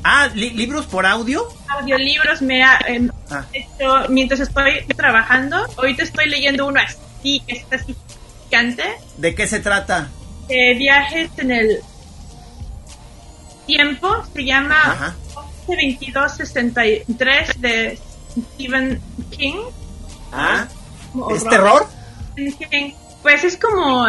[0.05, 1.47] Ah, li- libros por audio.
[1.69, 3.45] Audiolibros me ha em, Ah.
[3.53, 5.57] hecho mientras estoy trabajando.
[5.77, 7.95] Ahorita estoy leyendo uno así, que está así
[9.19, 10.09] ¿De qué se trata?
[10.49, 11.81] de viajes en el
[13.67, 14.09] tiempo.
[14.35, 15.15] Se llama Ajá.
[15.67, 17.99] 2263 de
[18.55, 19.01] Stephen
[19.37, 19.57] King.
[20.33, 20.67] Ah,
[21.13, 21.51] Como ¿es horror.
[21.51, 21.87] terror?
[23.23, 24.07] Pues es como,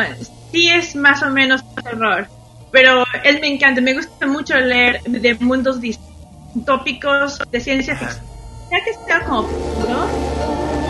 [0.52, 2.30] sí es más o menos terror,
[2.72, 8.26] pero él me encanta, me gusta mucho leer de mundos distópicos, de ciencia ficción,
[8.72, 10.08] ya que sea como futuro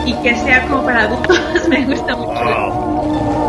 [0.06, 1.38] y que sea como para adultos,
[1.68, 3.40] me gusta mucho.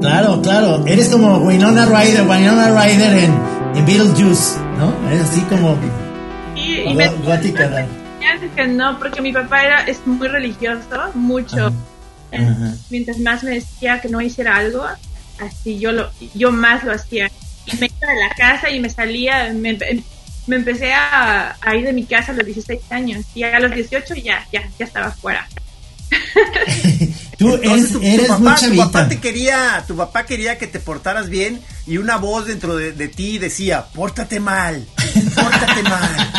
[0.00, 3.32] Claro, claro, eres como Winona Ryder, Winona Ryder en,
[3.74, 4.92] en Beetlejuice, ¿no?
[5.08, 5.76] Eres así como
[6.54, 7.86] Y, y me gó- gótica,
[8.54, 11.66] que no, porque mi papá era, es muy religioso, mucho.
[11.68, 11.72] Ajá.
[12.36, 12.74] Ajá.
[12.90, 14.84] Mientras más me decía que no hiciera algo,
[15.38, 17.30] así yo lo, yo más lo hacía.
[17.66, 19.78] Y me iba de la casa y me salía, me,
[20.46, 23.74] me empecé a, a ir de mi casa a los 16 años y a los
[23.74, 25.48] 18 ya, ya, ya estaba fuera.
[27.38, 30.56] Tú Entonces, eres, tu, tu eres papá, muy tu papá te quería, tu papá quería
[30.56, 34.86] que te portaras bien y una voz dentro de, de ti decía, pórtate mal,
[35.34, 36.32] pórtate mal.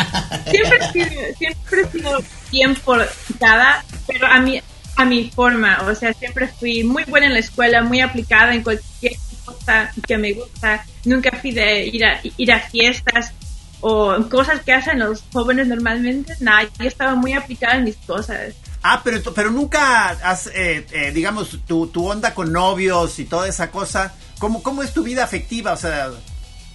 [0.50, 2.18] Siempre he sido, siempre he sido
[2.50, 4.62] bien portada, pero a mi,
[4.96, 8.62] a mi forma, o sea, siempre fui muy buena en la escuela, muy aplicada en
[8.62, 9.12] cualquier
[9.44, 10.84] cosa que me gusta.
[11.04, 13.32] Nunca fui de ir a, ir a fiestas
[13.80, 16.34] o cosas que hacen los jóvenes normalmente.
[16.40, 18.54] Nada, yo estaba muy aplicada en mis cosas.
[18.82, 23.48] Ah, pero, pero nunca has, eh, eh, digamos, tu, tu onda con novios y toda
[23.48, 24.14] esa cosa.
[24.38, 25.72] ¿Cómo, ¿Cómo es tu vida afectiva?
[25.72, 26.10] O sea,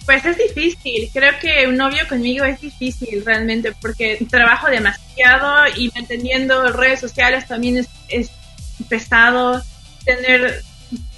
[0.04, 5.90] Pues es difícil, creo que un novio conmigo es difícil realmente porque trabajo demasiado y
[5.94, 8.30] manteniendo redes sociales también es, es
[8.88, 9.62] pesado
[10.04, 10.62] tener,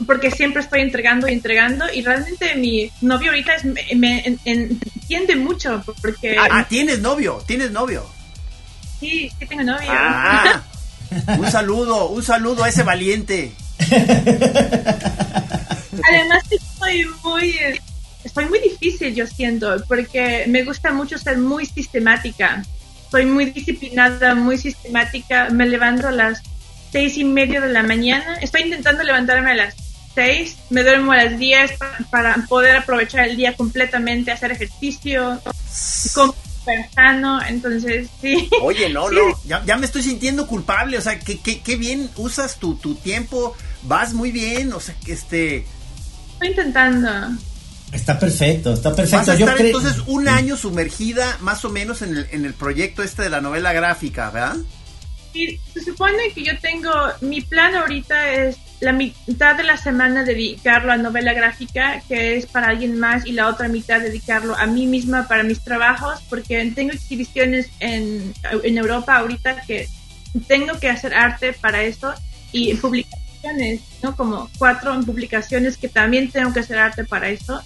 [0.07, 4.39] porque siempre estoy entregando y entregando y realmente mi novio ahorita es, me, me en-
[4.45, 8.07] en- entiende mucho porque ah, tienes novio, tienes novio.
[9.01, 9.89] sí, sí tengo novio.
[9.91, 10.63] Ah,
[11.39, 13.53] un saludo, un saludo a ese valiente.
[16.09, 17.57] Además estoy muy,
[18.25, 22.65] estoy muy difícil, yo siento, porque me gusta mucho ser muy sistemática.
[23.11, 25.49] Soy muy disciplinada, muy sistemática.
[25.51, 26.43] Me levanto a las
[26.95, 28.37] seis y media de la mañana.
[28.41, 29.75] Estoy intentando levantarme a las
[30.15, 30.57] seis.
[30.71, 35.41] Me duermo a las diez pa- para poder aprovechar el día completamente, hacer ejercicio,
[36.15, 37.41] comer sano.
[37.47, 38.49] Entonces, sí.
[38.63, 42.09] Oye, no, no, ya, ya me estoy sintiendo culpable, o sea, que, que, que bien
[42.17, 45.67] usas tu, tu tiempo, vas muy bien, o sea, que este,
[46.35, 47.11] Estoy intentando.
[47.93, 49.31] Está perfecto, está vas perfecto.
[49.33, 53.03] a Yo estar entonces un año sumergida más o menos en el, en el proyecto
[53.03, 54.57] este de la novela gráfica, ¿verdad?
[55.73, 60.93] Se supone que yo tengo, mi plan ahorita es la mitad de la semana dedicarlo
[60.93, 64.87] a novela gráfica, que es para alguien más, y la otra mitad dedicarlo a mí
[64.87, 69.89] misma para mis trabajos, porque tengo exhibiciones en, en Europa ahorita que
[70.47, 72.15] tengo que hacer arte para eso
[72.53, 74.15] y publicaciones, ¿no?
[74.17, 77.61] Como cuatro publicaciones que también tengo que hacer arte para eso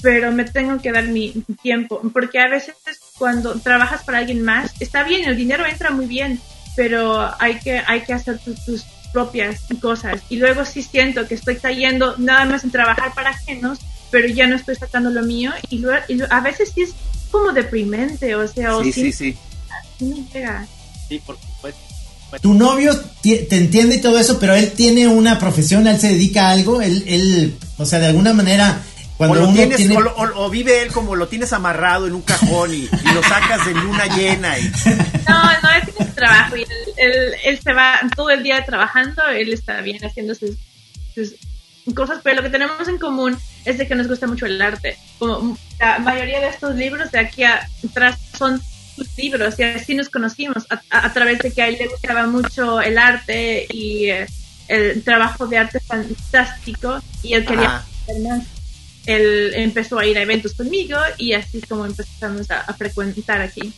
[0.00, 1.32] pero me tengo que dar mi
[1.62, 2.76] tiempo, porque a veces
[3.18, 6.40] cuando trabajas para alguien más, está bien, el dinero entra muy bien,
[6.78, 10.20] pero hay que, hay que hacer tus, tus propias cosas.
[10.28, 13.80] Y luego sí siento que estoy cayendo nada más en trabajar para ajenos,
[14.12, 15.50] pero ya no estoy sacando lo mío.
[15.70, 16.90] Y, luego, y a veces sí es
[17.32, 19.38] como deprimente, o sea, o Sí, sí, sí, sí.
[19.98, 20.68] sí me pega.
[21.08, 21.80] Sí, por supuesto.
[22.40, 26.46] Tu novio te entiende y todo eso, pero él tiene una profesión, él se dedica
[26.46, 28.82] a algo, él, él o sea, de alguna manera,
[29.18, 29.96] cuando o, lo uno tienes, tiene...
[29.96, 33.12] o, lo- o- o vive él como lo tienes amarrado en un cajón y, y
[33.14, 34.58] lo sacas de luna llena.
[34.58, 34.62] Y,
[35.28, 38.64] No, no, él tiene su trabajo y él, él- él se va todo el día
[38.64, 40.52] trabajando, él está bien haciendo sus,
[41.14, 41.34] sus
[41.94, 44.96] cosas, pero lo que tenemos en común es de que nos gusta mucho el arte.
[45.18, 48.60] Como la mayoría de estos libros de aquí atrás son
[48.94, 51.88] sus libros y así nos conocimos a, a- a través de que a él le
[51.88, 54.26] gustaba mucho el arte y eh,
[54.68, 57.84] el trabajo de arte fantástico y él quería Ajá.
[58.02, 58.42] hacer más.
[59.08, 63.72] Él empezó a ir a eventos conmigo y así es como empezamos a- frecuentar aquí.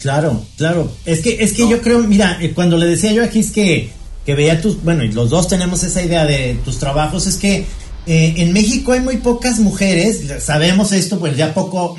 [0.00, 0.92] Claro, claro.
[1.04, 3.90] Es que, es que yo creo, mira, eh, cuando le decía yo aquí es que,
[4.26, 7.66] que veía tus, bueno, y los dos tenemos esa idea de tus trabajos, es que
[8.06, 11.96] eh, en México hay muy pocas mujeres, sabemos esto, pues ya poco,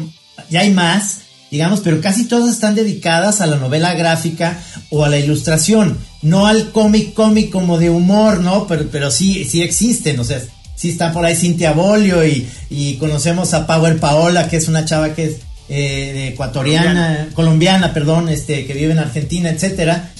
[0.49, 1.19] ya hay más,
[1.51, 6.47] digamos, pero casi todas están dedicadas a la novela gráfica o a la ilustración, no
[6.47, 8.65] al cómic cómic como de humor, ¿no?
[8.67, 10.41] Pero, pero sí, sí existen, o sea,
[10.79, 14.85] sí está por ahí Cintia Bolio y, y conocemos a Power Paola, que es una
[14.85, 15.31] chava que es
[15.67, 17.93] eh, ecuatoriana, colombiana.
[17.93, 20.11] perdón, este, que vive en Argentina, etcétera.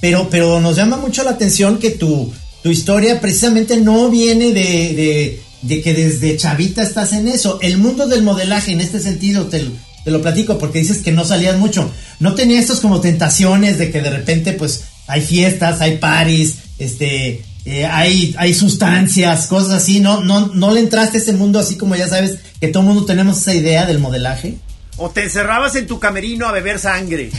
[0.00, 4.60] Pero, pero nos llama mucho la atención que tu, tu historia precisamente no viene de,
[4.94, 7.58] de, de que desde chavita estás en eso.
[7.62, 9.72] El mundo del modelaje, en este sentido, te, lo-
[10.04, 11.88] te lo platico porque dices que no salías mucho.
[12.20, 17.42] No tenía estos como tentaciones de que de repente, pues, hay fiestas, hay paris, este,
[17.64, 20.00] eh, hay, hay sustancias, cosas así.
[20.00, 23.04] No, no, no le entraste a ese mundo así como ya sabes que todo mundo
[23.04, 24.56] tenemos esa idea del modelaje.
[24.96, 27.30] o te encerrabas en tu camerino a beber sangre.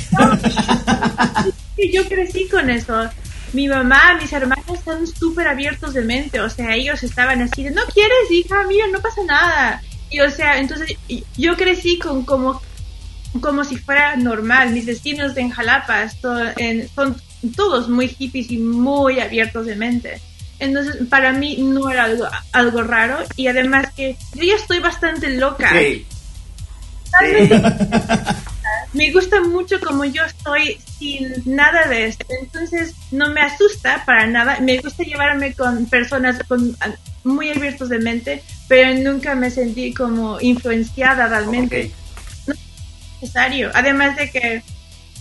[1.92, 3.10] Yo crecí con eso.
[3.54, 7.70] Mi mamá, mis hermanos son súper abiertos de mente, o sea, ellos estaban así de,
[7.72, 9.82] no quieres, hija, mira, no pasa nada.
[10.10, 10.98] Y o sea, entonces
[11.38, 12.62] yo crecí con como,
[13.42, 14.72] como si fuera normal.
[14.72, 17.16] Mis vecinos en Jalapa esto- en- son
[17.56, 20.22] todos muy hippies y muy abiertos de mente.
[20.60, 25.30] Entonces, para mí no era algo, algo raro y además que yo ya estoy bastante
[25.30, 25.72] loca.
[25.72, 26.06] Sí.
[28.94, 34.28] me gusta mucho como yo estoy sin nada de esto, entonces no me asusta para
[34.28, 36.76] nada, me gusta llevarme con personas con,
[37.24, 42.48] muy abiertos de mente, pero nunca me sentí como influenciada realmente, Ok.
[42.48, 42.60] no es
[43.22, 44.64] necesario, además de que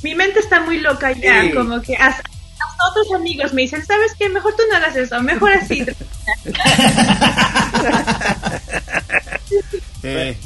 [0.03, 1.53] mi mente está muy loca ya, Sí.
[1.53, 4.29] como que hasta, hasta otros amigos me dicen, ¿sabes qué?
[4.29, 5.85] Mejor tú no hagas eso, mejor así.
[10.05, 10.37] Eh,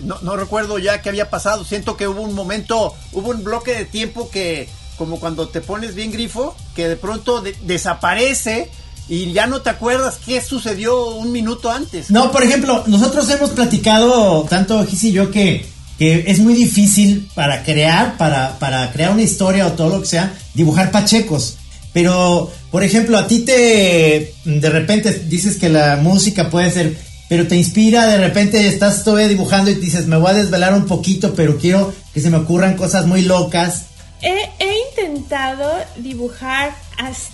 [0.00, 1.64] no, no recuerdo ya qué había pasado.
[1.64, 5.94] Siento que hubo un momento, hubo un bloque de tiempo que, como cuando te pones
[5.94, 8.70] bien grifo, que de pronto de- desaparece
[9.08, 12.10] y ya no te acuerdas qué sucedió un minuto antes.
[12.10, 15.66] No, por ejemplo, nosotros hemos platicado, tanto Gis y yo, que,
[15.98, 20.06] que es muy difícil para crear, para, para crear una historia o todo lo que
[20.08, 21.56] sea, dibujar pachecos.
[21.92, 26.96] Pero, por ejemplo, a ti te, de repente dices que la música puede ser,
[27.28, 30.86] pero te inspira, de repente estás todavía dibujando y dices, me voy a desvelar un
[30.86, 33.84] poquito, pero quiero que se me ocurran cosas muy locas.
[34.20, 37.28] He, he intentado dibujar as-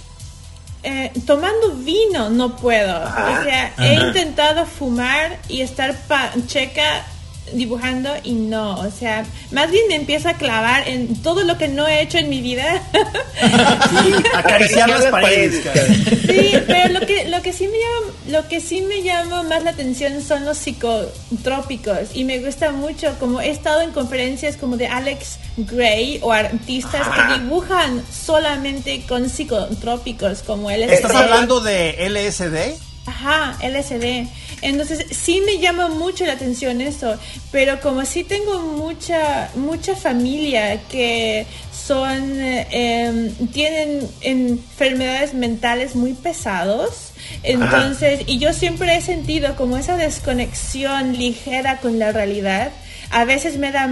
[0.83, 2.99] eh, tomando vino, no puedo.
[3.03, 5.97] o sea, he intentado fumar y estar
[6.47, 7.05] checa
[7.53, 11.69] dibujando y no, o sea, más bien me empiezo a clavar en todo lo que
[11.69, 12.83] no he hecho en mi vida.
[13.43, 15.63] Sí, acariciar las paredes.
[16.27, 19.65] Sí, pero lo que, lo que sí me llama, lo que sí me llama más
[19.65, 24.77] la atención son los psicotrópicos y me gusta mucho como he estado en conferencias como
[24.77, 32.09] de Alex Gray o artistas que dibujan solamente con psicotrópicos como él ¿Estás hablando de
[32.09, 32.90] LSD?
[33.07, 34.29] Ajá, LSD.
[34.63, 37.17] Entonces sí me llama mucho la atención eso,
[37.51, 46.13] pero como sí tengo mucha mucha familia que son eh, em, tienen enfermedades mentales muy
[46.13, 52.71] pesados, entonces y yo siempre he sentido como esa desconexión ligera con la realidad.
[53.11, 53.89] A veces me da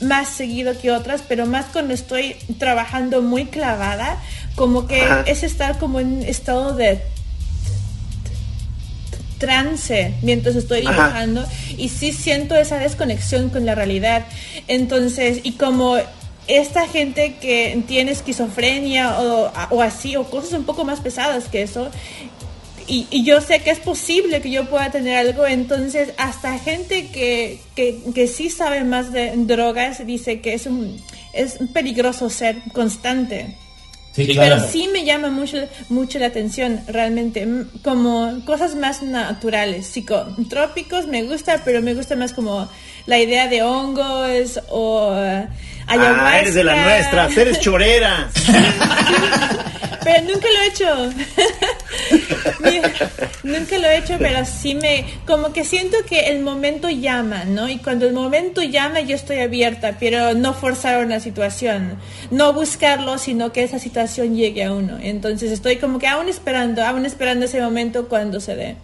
[0.00, 4.18] más seguido que otras, pero más cuando estoy trabajando muy clavada,
[4.54, 5.24] como que Ajá.
[5.26, 7.00] es estar como en estado de
[9.44, 11.08] trance mientras estoy Ajá.
[11.08, 11.44] dibujando
[11.76, 14.24] y sí siento esa desconexión con la realidad.
[14.68, 15.96] Entonces, y como
[16.46, 21.62] esta gente que tiene esquizofrenia o, o así, o cosas un poco más pesadas que
[21.62, 21.90] eso,
[22.86, 27.08] y, y yo sé que es posible que yo pueda tener algo, entonces hasta gente
[27.08, 31.00] que, que, que sí sabe más de drogas dice que es, un,
[31.32, 33.56] es peligroso ser constante.
[34.14, 34.56] Sí, claro.
[34.56, 35.56] Pero sí me llama mucho,
[35.88, 37.48] mucho la atención, realmente,
[37.82, 42.68] como cosas más naturales, psicotrópicos me gusta, pero me gusta más como
[43.06, 45.48] la idea de hongos o eh,
[45.88, 46.28] ayahuasca.
[46.28, 48.30] Ah, eres de las nuestras, eres chorera.
[50.04, 51.10] Pero nunca lo he hecho.
[53.42, 55.04] Nunca lo he hecho, pero sí me...
[55.26, 57.68] Como que siento que el momento llama, ¿no?
[57.68, 61.96] Y cuando el momento llama yo estoy abierta, pero no forzar una situación.
[62.30, 64.98] No buscarlo, sino que esa situación llegue a uno.
[65.00, 68.76] Entonces estoy como que aún esperando, aún esperando ese momento cuando se dé.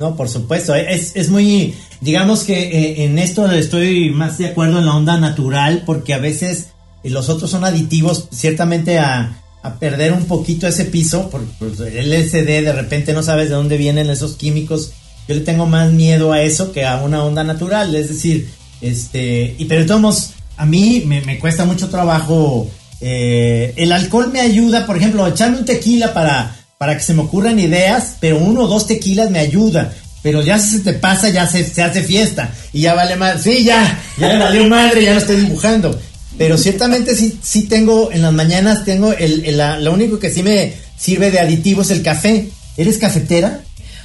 [0.00, 4.80] No, por supuesto, es, es muy, digamos que eh, en esto estoy más de acuerdo
[4.80, 6.70] en la onda natural, porque a veces
[7.04, 11.42] los otros son aditivos ciertamente a, a perder un poquito ese piso, por,
[11.88, 14.92] el LSD de repente no sabes de dónde vienen esos químicos,
[15.26, 18.48] yo le tengo más miedo a eso que a una onda natural, es decir,
[18.82, 24.84] este, y pero todos a mí me, cuesta mucho trabajo, eh, el alcohol me ayuda,
[24.84, 28.66] por ejemplo, echarme un tequila para para que se me ocurran ideas, pero uno o
[28.66, 29.94] dos tequilas me ayuda.
[30.22, 32.50] Pero ya si se te pasa, ya se, se hace fiesta.
[32.72, 33.42] Y ya vale más.
[33.42, 35.98] Sí, ya, ya me valió madre, ya lo estoy dibujando.
[36.38, 40.30] Pero ciertamente sí, sí tengo, en las mañanas tengo, el, el- la- lo único que
[40.30, 42.48] sí me sirve de aditivo es el café.
[42.76, 43.60] ¿Eres cafetera?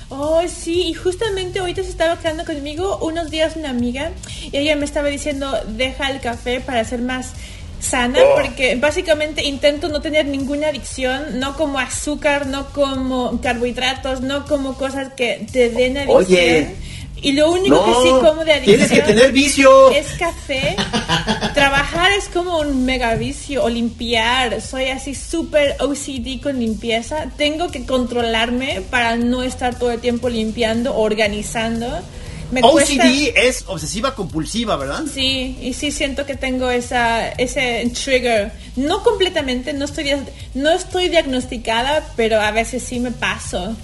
[0.09, 4.11] Oh, sí, y justamente ahorita se estaba quedando conmigo unos días una amiga
[4.51, 7.27] y ella me estaba diciendo, deja el café para ser más
[7.80, 14.45] sana, porque básicamente intento no tener ninguna adicción, no como azúcar, no como carbohidratos, no
[14.45, 16.17] como cosas que te den adicción.
[16.25, 16.75] Oye.
[17.22, 19.91] Y lo único No, que sí como de adicción tienes que tener vicio.
[19.91, 20.76] es café.
[21.53, 24.61] Trabajar es como un mega vicio o limpiar.
[24.61, 27.26] Soy así súper OCD con limpieza.
[27.38, 31.88] Tengo que controlarme para no estar todo el tiempo limpiando, organizando.
[32.52, 35.04] Me cuesta- OCD es obsesiva compulsiva, ¿verdad?
[35.14, 38.52] Sí, y sí siento que tengo esa, ese trigger.
[38.76, 40.12] No completamente, no estoy,
[40.56, 43.76] no estoy diagnosticada, pero a veces sí me paso.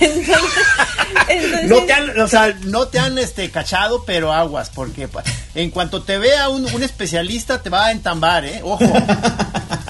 [0.00, 0.52] Entonces,
[1.28, 5.08] entonces- No te han, o sea, no te han este, cachado, pero aguas, porque
[5.54, 8.60] en cuanto te vea un, un especialista te va a entambar, ¿eh?
[8.64, 8.84] Ojo.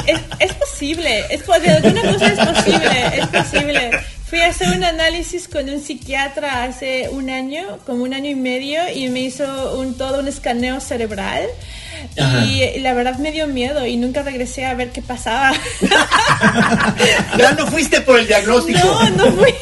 [0.07, 3.91] Es, es posible, es, de alguna cosa es posible, es posible.
[4.29, 8.35] Fui a hacer un análisis con un psiquiatra hace un año, como un año y
[8.35, 11.47] medio, y me hizo un todo un escaneo cerebral.
[12.21, 12.45] Ajá.
[12.45, 15.53] Y la verdad me dio miedo y nunca regresé a ver qué pasaba.
[17.37, 18.79] Ya no fuiste por el diagnóstico.
[18.79, 19.55] No, no fui.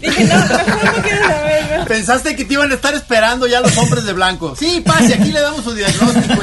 [0.00, 1.62] Dije, no, mejor no quiero saber.
[1.70, 1.88] mejor.
[1.88, 4.54] Pensaste que te iban a estar esperando ya los hombres de blanco.
[4.56, 6.40] Sí, pase, aquí le damos su diagnóstico.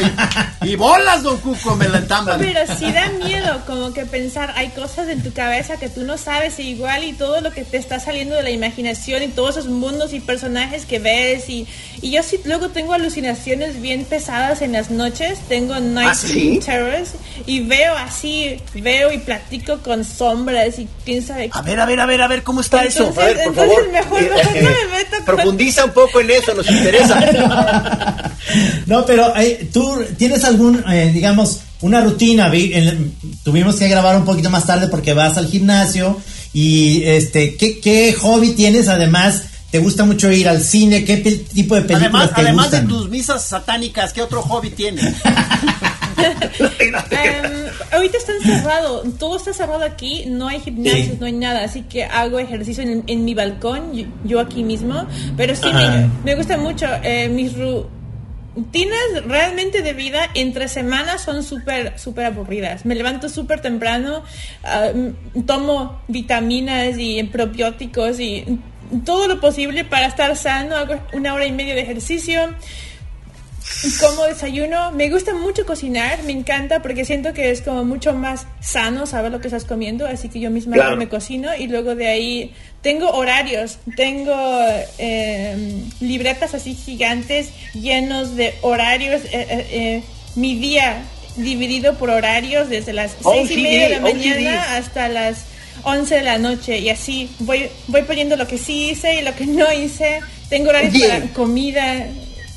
[0.61, 2.39] Y, y bolas, don Cuco, me la entamban.
[2.39, 6.17] Pero sí da miedo, como que pensar, hay cosas en tu cabeza que tú no
[6.17, 9.57] sabes, e igual y todo lo que te está saliendo de la imaginación y todos
[9.57, 11.49] esos mundos y personajes que ves.
[11.49, 11.67] Y,
[12.01, 16.59] y yo sí luego tengo alucinaciones bien pesadas en las noches, tengo night ¿Ah, sí?
[16.65, 17.09] terrors
[17.45, 21.99] y veo así, veo y platico con sombras y quién sabe A ver, a ver,
[21.99, 23.07] a ver, a ver, ¿cómo está eso?
[23.09, 23.91] Entonces- A ver, por entonces favor.
[23.91, 28.33] mejor- Eh, mejor eh, no me meto con- Profundiza un poco en eso, nos interesa.
[28.85, 32.49] No, pero eh, tú tienes algún, eh, digamos, una rutina.
[32.49, 33.13] vi- en-
[33.43, 36.19] tuvimos que grabar un poquito más tarde porque vas al gimnasio.
[36.53, 38.87] Y este, ¿qué, qué hobby tienes?
[38.87, 41.03] Además, ¿te gusta mucho ir al cine?
[41.05, 42.87] ¿Qué tipo de películas Además, te además gustan?
[42.87, 45.05] de tus misas satánicas, ¿qué otro hobby tienes?
[47.11, 51.17] Em, ahorita está cerrado, todo está cerrado aquí, no hay gimnasios, Sí.
[51.19, 55.05] no hay nada, así que hago ejercicio en, en mi balcón, yo, yo aquí mismo,
[55.37, 61.41] pero sí me, me gusta mucho, eh, mis rutinas realmente de vida entre semanas son
[61.43, 62.85] súper, súper aburridas.
[62.85, 64.23] Me levanto súper temprano,
[64.93, 65.13] m-
[65.45, 68.43] tomo vitaminas y probióticos y
[69.05, 72.53] todo lo posible para estar sano, hago una hora y media de ejercicio.
[74.01, 78.45] Como desayuno, me gusta mucho cocinar, me encanta porque siento que es como mucho más
[78.59, 80.97] sano saber lo que estás comiendo, así que yo misma Claro.
[80.97, 84.35] me cocino y luego de ahí tengo horarios, tengo
[84.97, 90.03] eh, libretas así gigantes llenos de horarios, eh, eh, eh,
[90.35, 91.03] mi día
[91.37, 94.13] dividido por horarios desde las seis y media de la OCD.
[94.13, 95.45] mañana hasta las
[95.83, 99.35] 11 de la noche y así voy voy poniendo lo que sí hice y lo
[99.35, 100.21] que no hice.
[100.49, 102.07] Tengo horarios para comida,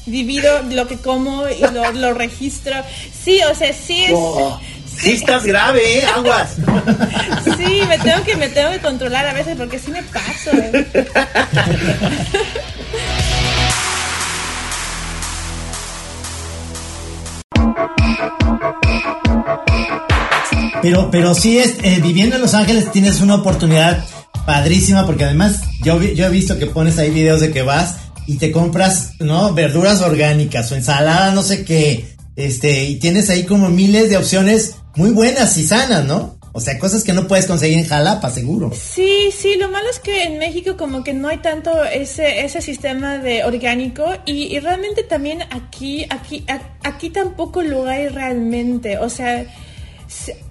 [0.06, 2.74] divido lo que como y lo, lo registro.
[3.22, 6.04] Sí, o sea, sí es No, sí estás grave, ¿eh?
[6.06, 6.56] Aguas.
[7.56, 10.50] Sí, me tengo que me tengo que controlar a veces porque sí me paso.
[20.82, 24.04] Pero, pero sí, es, eh, viviendo en Los Ángeles tienes una oportunidad
[24.44, 28.36] padrísima porque además yo, yo he visto que pones ahí videos de que vas y
[28.36, 29.54] te compras, ¿no?
[29.54, 32.16] Verduras orgánicas o ensalada, no sé qué.
[32.34, 36.38] Este, y tienes ahí como miles de opciones muy buenas y sanas, ¿no?
[36.54, 38.72] O sea, cosas que no puedes conseguir en Jalapa, seguro.
[38.74, 42.60] Sí, sí, lo malo es que en México como que no hay tanto ese, ese
[42.60, 46.44] sistema de orgánico y, y realmente también aquí, aquí,
[46.82, 48.98] aquí tampoco lo hay realmente.
[48.98, 49.46] O sea,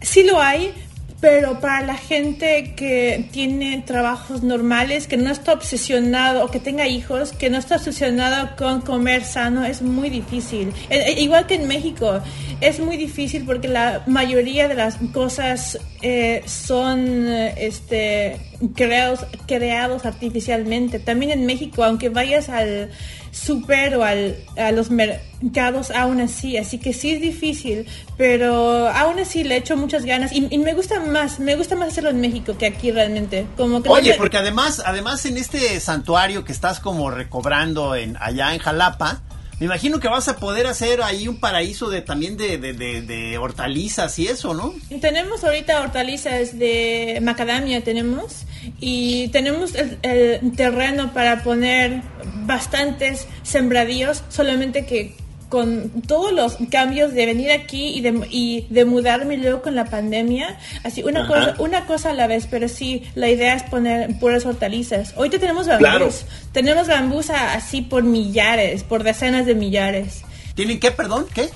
[0.02, 0.74] sí, lo hay,
[1.20, 6.88] pero para la gente que tiene trabajos normales, que no está obsesionado o que tenga
[6.88, 10.74] hijos, que no está obsesionado con comer sano, es muy difícil.
[10.90, 12.20] E- e- igual que en México,
[12.60, 18.38] es muy difícil porque la mayoría de las cosas eh, son este,
[18.76, 20.98] creados, creados artificialmente.
[20.98, 22.90] También en México, aunque vayas al
[23.32, 29.20] super o al, a los mercados aún así, así que sí es difícil, pero aún
[29.20, 32.22] así le echo muchas ganas y, y me gusta más, me gusta más hacerlo en
[32.22, 33.48] México que aquí realmente.
[33.58, 38.54] Como que Oye, porque además, además en este santuario que estás como recobrando en allá
[38.54, 39.22] en Jalapa,
[39.62, 43.38] me imagino que vas a poder hacer ahí un paraíso de también de, de, de-
[43.38, 44.74] hortalizas y eso, ¿no?
[45.00, 48.46] Tenemos ahorita hortalizas de macadamia, tenemos,
[48.80, 52.02] y tenemos el, el terreno para poner
[52.46, 55.16] bastantes sembradíos, solamente que
[55.52, 59.86] con todos los cambios de venir aquí y de, y de mudarme luego con la
[59.86, 64.18] pandemia, así una cosa, una cosa a la vez, pero sí, la idea es poner
[64.18, 65.14] puras hortalizas.
[65.16, 66.10] Ahorita tenemos bambús, Claro.
[66.54, 70.24] tenemos bambús así por millares, por decenas de millares.
[70.56, 71.28] ¿Tienen qué, perdón?
[71.34, 71.50] ¿Qué?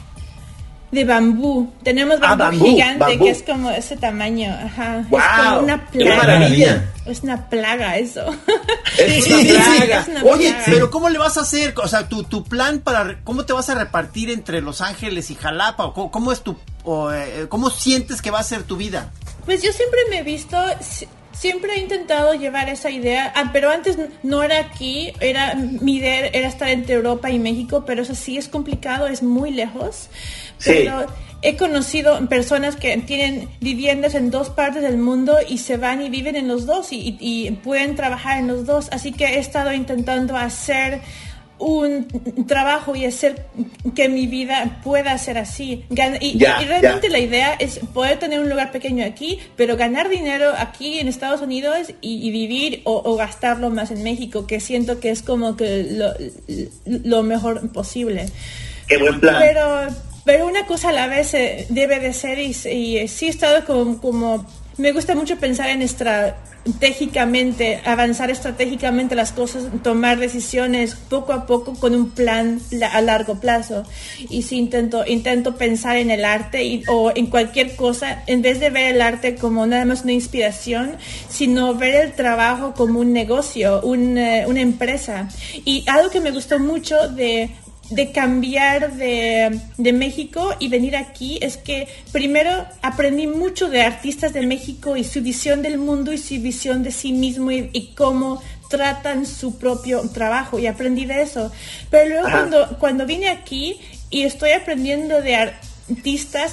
[0.96, 1.74] De bambú.
[1.84, 3.26] Tenemos Ah, bambú, gigante bambú.
[3.26, 4.50] que es como ese tamaño.
[4.52, 5.00] Ajá.
[5.02, 6.18] es como una ¡Qué plaga.
[6.18, 6.92] maravilla!
[7.06, 8.26] Es una plaga eso.
[8.98, 10.00] Es Sí, una sí, plaga.
[10.00, 10.64] es una Oye, plaga.
[10.68, 11.74] pero ¿cómo le vas a hacer?
[11.84, 13.20] O sea, tu, tu plan para...
[13.26, 15.86] ¿Cómo te vas a repartir entre Los Ángeles y Jalapa?
[15.86, 16.56] ¿O cómo, cómo es tu...
[16.86, 19.12] o, eh, ¿Cómo sientes que va a ser tu vida?
[19.46, 21.08] Pues yo siempre me he visto, si-
[21.38, 26.28] siempre he intentado llevar esa idea, ah, pero antes no era aquí, era mi idea
[26.28, 30.10] era estar entre Europa y México, pero eso sí es complicado, es muy lejos.
[30.58, 30.72] Sí.
[30.74, 31.06] Pero
[31.42, 36.10] he conocido personas que tienen viviendas en dos partes del mundo y se van y
[36.10, 39.40] viven en los dos y, y- y pueden trabajar en los dos, así que he
[39.40, 41.02] estado intentando hacer
[41.58, 42.08] un
[42.48, 43.46] trabajo y hacer
[43.96, 45.86] que mi vida pueda ser así.
[46.20, 50.52] Y, y realmente la idea es poder tener un lugar pequeño aquí, pero ganar dinero
[50.58, 55.00] aquí en Estados Unidos y, y vivir o, o gastarlo más en México, que siento
[55.00, 56.14] que es como que lo,
[56.86, 58.26] lo mejor posible.
[58.88, 59.38] Qué buen plan.
[59.40, 59.88] Pero,
[60.26, 63.66] pero una cosa a la vez eh, debe de ser y, y sí he estado
[63.66, 64.46] como, como...
[64.78, 71.76] Me gusta mucho pensar en estratégicamente, avanzar estratégicamente las cosas, tomar decisiones poco a poco
[71.76, 73.86] con un plan la- a largo plazo.
[74.30, 78.70] Y sí intento, intento pensar en el arte o en cualquier cosa, en vez de
[78.70, 80.98] ver el arte como nada más una inspiración,
[81.30, 85.30] sino ver el trabajo como un negocio, un, eh, una empresa.
[85.64, 87.50] Y algo que me gustó mucho de
[87.90, 94.34] de cambiar de, de México y venir aquí es que primero aprendí mucho de artistas
[94.34, 97.94] de México y su visión del mundo y su visión de sí mismo y, y
[97.94, 101.52] cómo tratan su propio trabajo y aprendí de eso.
[101.90, 102.38] Pero luego Ajá.
[102.38, 103.80] cuando, cuando vine aquí
[104.10, 105.75] y estoy aprendiendo de artistas,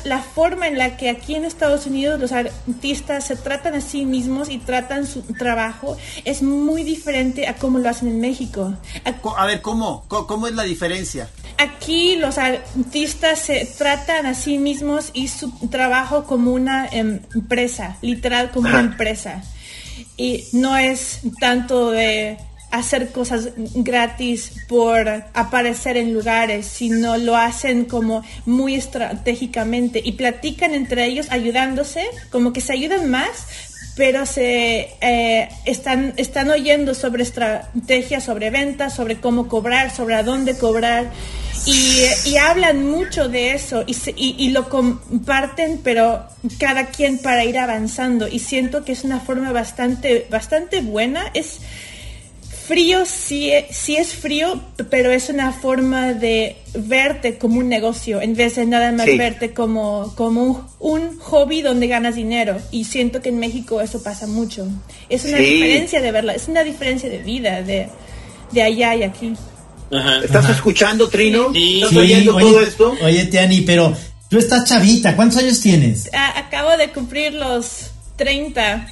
[0.04, 4.04] la forma en la que aquí en Estados Unidos los artistas se tratan a sí
[4.04, 8.74] mismos y tratan su trabajo es muy diferente a cómo lo hacen en México.
[9.36, 10.04] A- ver, ¿cómo?
[10.08, 11.30] ¿Cómo es la diferencia?
[11.58, 18.50] Aquí los artistas se tratan a sí mismos y su trabajo como una empresa, literal
[18.50, 19.42] como una empresa.
[20.16, 22.36] Y no es tanto de
[22.72, 30.74] hacer cosas gratis por aparecer en lugares, sino lo hacen como muy estratégicamente y platican
[30.74, 33.46] entre ellos ayudándose, como que se ayudan más,
[33.94, 40.22] pero se eh, están, están oyendo sobre estrategias, sobre ventas, sobre cómo cobrar, sobre a
[40.22, 41.10] dónde cobrar.
[41.66, 46.26] Y, hablan mucho de eso y, y lo comparten, pero
[46.58, 48.26] cada quien para ir avanzando.
[48.26, 51.30] Y siento que es una forma bastante, bastante buena.
[51.34, 51.60] Es
[52.66, 54.60] frío, sí, e- sí es frío,
[54.90, 59.16] pero es una forma de verte como un negocio en vez de nada más Sí.
[59.18, 60.42] verte como, como
[60.78, 62.56] un, un hobby donde ganas dinero.
[62.70, 64.66] Y siento que en México eso pasa mucho.
[65.08, 65.44] Es una Sí.
[65.44, 67.88] diferencia de verla, es una diferencia de vida de,
[68.52, 69.32] de allá y aquí.
[69.90, 70.18] Ajá.
[70.24, 71.52] ¿Estás escuchando, Trino?
[71.52, 71.76] Sí.
[71.76, 72.94] ¿Estás Sí, oyendo oye, todo esto?
[73.02, 73.94] Oye, Tiani, pero
[74.30, 75.14] tú estás chavita.
[75.16, 76.08] ¿Cuántos años tienes?
[76.14, 78.88] A- acabo de cumplir los 30.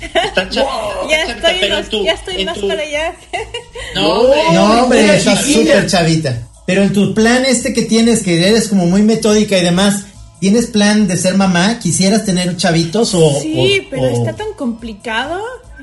[0.00, 3.14] Está ya está chavita, estoy, pero más, en tu- ya estoy más tu- para allá.
[3.94, 4.40] No, hombre.
[4.52, 5.36] No, hombre, chiquilla.
[5.54, 6.38] súper chavita.
[6.66, 10.04] Pero en tu plan este que tienes, que eres como muy metódica y demás,
[10.40, 11.78] ¿tienes plan de ser mamá?
[11.80, 13.40] ¿Quisieras tener chavitos o...?
[13.40, 15.42] Sí, o- pero o- está tan complicado.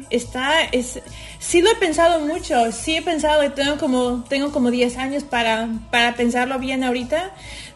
[0.09, 0.99] Está, es,
[1.39, 5.23] sí lo he pensado mucho, sí he pensado y tengo como, tengo como 10 años
[5.23, 7.31] para, para pensarlo bien ahorita,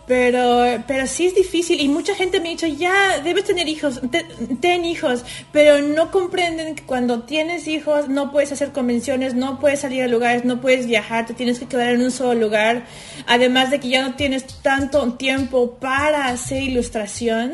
[0.07, 4.01] Pero, pero sí es difícil y mucha gente me ha dicho, ya, debes tener hijos,
[4.11, 4.25] te-
[4.59, 9.79] ten hijos, pero no comprenden que cuando tienes hijos no puedes hacer convenciones, no puedes
[9.81, 12.85] salir a lugares, no puedes viajar, te tienes que quedar en un solo lugar.
[13.27, 17.53] Además de que ya no tienes tanto tiempo para hacer ilustración.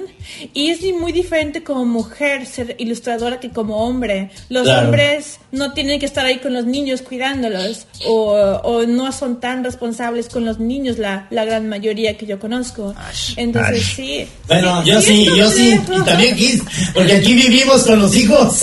[0.53, 4.31] Y es muy diferente como mujer ser ilustradora que como hombre.
[4.49, 4.85] Los Claro.
[4.87, 8.31] hombres no tienen que estar ahí con los niños cuidándolos o,
[8.63, 12.93] o no son tan responsables con los niños la, la gran mayoría que yo conozco.
[13.35, 14.27] Entonces sí.
[14.47, 16.61] Bueno, yo sí, yo sí, y también Kiss,
[16.93, 18.61] porque aquí vivimos con los hijos.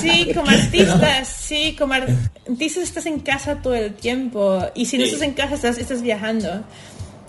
[0.00, 5.04] Sí, como artistas, sí, como artistas estás en casa todo el tiempo y si no
[5.04, 5.10] Sí.
[5.10, 6.64] estás en casa estás, estás viajando.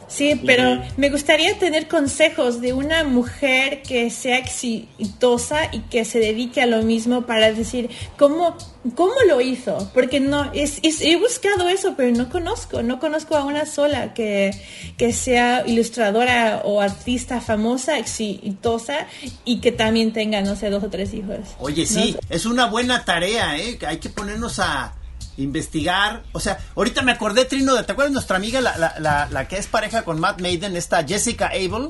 [0.08, 6.20] Sí, pero me gustaría tener consejos de una mujer que sea exitosa y que se
[6.20, 8.56] dedique a lo mismo para decir cómo,
[8.96, 13.36] cómo lo hizo, porque no, es, es- he buscado eso, pero no conozco, no conozco
[13.36, 14.52] a una sola que,
[14.98, 19.08] que sea ilustradora o artista famosa, exitosa
[19.44, 21.40] y que también tenga, no sé, dos o tres hijos.
[21.60, 22.20] Oye, No sí, sé.
[22.30, 23.78] es una buena tarea, ¿eh?
[23.78, 24.94] Que Hay que ponernos a
[25.38, 26.24] investigar.
[26.32, 29.28] O sea, ahorita me acordé, Trino, de, ¿te acuerdas de nuestra amiga, la, la, la,
[29.30, 31.90] la que es pareja con Matt Maiden, esta Jessica Abel?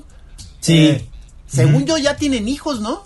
[0.59, 0.77] Sí.
[0.87, 1.09] Eh,
[1.47, 3.03] según yo, ya tienen hijos, ¿no?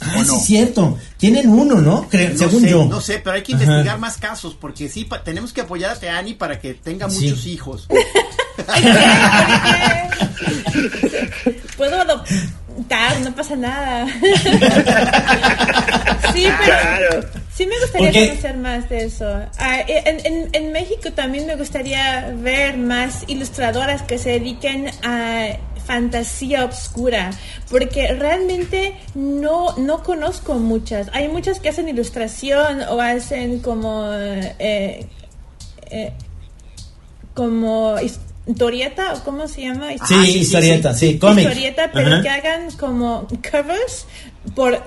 [0.00, 0.36] Ah, ¿O sí, no?
[0.36, 0.98] es cierto.
[1.18, 2.08] Tienen uno, ¿no?
[2.10, 2.84] Creo, No según sé, yo.
[2.86, 3.62] no sé, pero hay que Ajá.
[3.62, 7.28] investigar más casos, porque sí, pa- tenemos que apoyar a Teani para que tenga Sí.
[7.30, 7.86] muchos hijos.
[11.76, 12.34] Puedo adoptar,
[13.22, 14.06] no pasa nada.
[16.32, 17.20] sí, pero Claro.
[17.54, 19.26] sí me gustaría conocer más de eso.
[19.58, 25.48] Ah, en, en- en México también me gustaría ver más ilustradoras que se dediquen a
[25.86, 27.30] fantasía oscura,
[27.70, 31.08] porque realmente no, no conozco muchas.
[31.12, 34.10] Hay muchas que hacen ilustración o hacen como...
[34.12, 35.06] eh,
[35.90, 36.12] eh,
[37.34, 37.96] como
[38.46, 41.44] historieta o cómo se llama Sí, Ah, sí, sí, historieta, sí, cómic.
[41.46, 44.06] historieta, pero que hagan como covers
[44.54, 44.82] por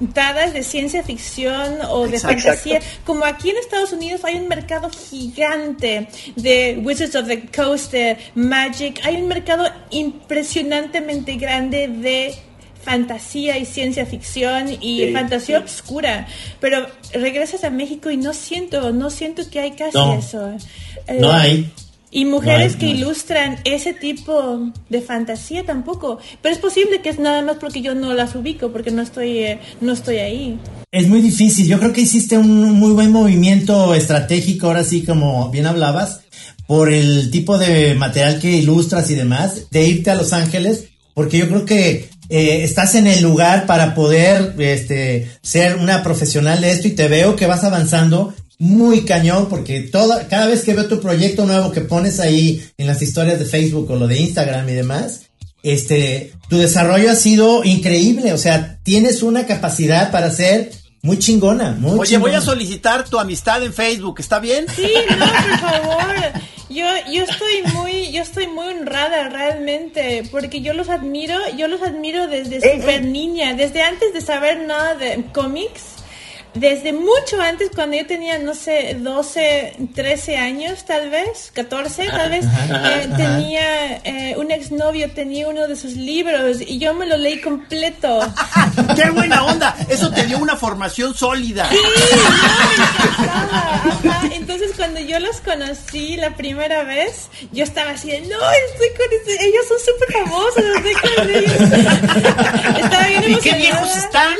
[0.00, 2.42] dadas de ciencia ficción o de Exacto.
[2.42, 2.80] fantasía.
[3.04, 8.16] Como aquí en Estados Unidos hay un mercado gigante de Wizards of the Coast, de
[8.34, 12.34] Magic, hay un mercado impresionantemente grande de
[12.82, 15.64] fantasía y ciencia ficción y Sí, fantasía sí.
[15.64, 16.26] oscura,
[16.60, 20.18] pero regresas a México y no siento, no siento que hay casi No.
[20.18, 20.50] eso.
[21.06, 21.70] Eh, No hay.
[22.14, 26.18] Y mujeres No que no ilustran ese tipo de fantasía tampoco.
[26.40, 29.38] Pero es posible que es nada más porque yo no las ubico, porque no estoy,
[29.38, 30.58] eh, no estoy ahí.
[30.92, 31.66] Es muy difícil.
[31.66, 36.20] Yo creo que hiciste un muy buen movimiento estratégico, ahora sí, como bien hablabas,
[36.68, 40.84] por el tipo de material que ilustras y demás, de irte a Los Ángeles,
[41.14, 46.60] porque yo creo que eh, estás en el lugar para poder este, ser una profesional
[46.60, 50.74] de esto y te veo que vas avanzando muy cañón, porque toda, cada vez que
[50.74, 54.18] veo tu proyecto nuevo que pones ahí en las historias de Facebook o lo de
[54.18, 55.22] Instagram y demás,
[55.62, 60.70] este, tu desarrollo ha sido increíble, o sea, tienes una capacidad para ser
[61.02, 64.66] muy chingona, muy Oye, voy a solicitar tu amistad en Facebook, ¿está bien?
[64.74, 66.14] Sí, no, por favor.
[66.70, 71.82] Yo, yo estoy muy, yo estoy muy honrada realmente, porque yo los admiro, yo los
[71.82, 75.82] admiro desde súper niña, desde antes de saber nada de cómics.
[76.54, 82.30] Desde mucho antes, cuando yo tenía, no sé, 12, 13 años, tal vez, 14, tal
[82.30, 87.16] vez, eh, tenía eh, un exnovio, tenía uno de sus libros y yo me lo
[87.16, 88.20] leí completo.
[88.96, 89.74] ¡Qué buena onda!
[89.88, 91.68] Eso te dio una formación sólida.
[91.68, 94.20] Ajá, ajá.
[94.32, 98.38] Entonces cuando yo los conocí la primera vez, yo estaba así de, no,
[98.70, 101.52] estoy con este- ellos son súper famosos, estoy con ellos.
[102.84, 104.36] estaba bien ¿Y qué emocionada, viejos están?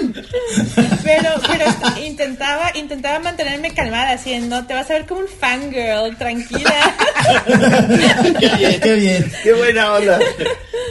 [1.04, 1.64] Pero, pero
[2.04, 6.96] intentaba, intentaba mantenerme calmada, no, te vas a ver como un fangirl, tranquila.
[8.40, 9.32] Qué bien, qué bien.
[9.42, 10.18] Qué buena onda.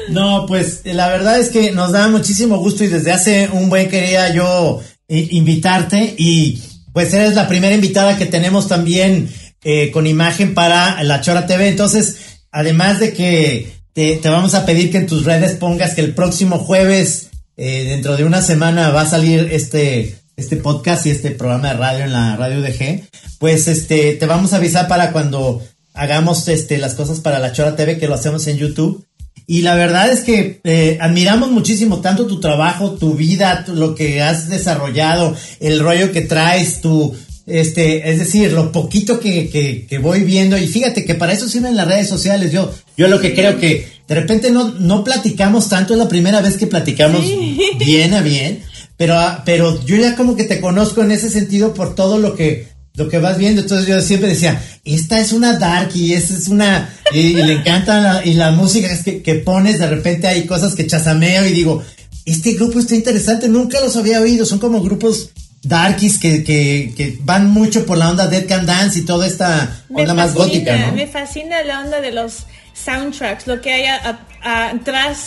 [0.10, 3.90] No, pues la verdad es que nos da muchísimo gusto y desde hace un buen
[3.90, 6.62] quería yo eh, invitarte y
[6.94, 9.30] pues eres la primera invitada que tenemos también
[9.64, 11.68] eh, con imagen para la Chora TV.
[11.68, 12.18] Entonces,
[12.52, 16.14] además de que te, te vamos a pedir que en tus redes pongas que el
[16.14, 21.32] próximo jueves, eh, dentro de una semana, va a salir este, este podcast y este
[21.32, 23.04] programa de radio en la radio DG,
[23.40, 25.62] pues este, te vamos a avisar para cuando
[25.94, 29.06] hagamos este, las cosas para la Chora TV, que lo hacemos en YouTube.
[29.46, 34.22] Y la verdad es que eh, admiramos muchísimo tanto tu trabajo, tu vida, lo que
[34.22, 37.14] has desarrollado, el rollo que traes, tu,
[37.46, 40.58] este, es decir, lo poquito que, que, que voy viendo.
[40.58, 42.52] Y fíjate que para eso sirven las redes sociales.
[42.52, 46.42] Yo, yo lo que creo que de repente no, no platicamos tanto, es la primera
[46.42, 47.26] vez que platicamos
[47.80, 48.64] bien a bien.
[48.98, 52.36] Pero, ah, pero yo ya como que te conozco en ese sentido por todo lo
[52.36, 53.62] que lo que vas viendo.
[53.62, 56.94] Entonces yo siempre decía, esta es una dark y esta es una...
[57.12, 60.46] Y, y le encanta la, y la música es que, que pones, de repente hay
[60.46, 61.84] cosas que chazameo y digo,
[62.26, 65.32] este grupo está interesante, nunca los había oído, son como grupos
[65.64, 69.84] darkies que, que, que van mucho por la onda Dead Can Dance y toda esta
[69.90, 70.92] Me onda más gótica, ¿no?
[70.94, 74.20] Me fascina la onda de los soundtracks, lo que hay a-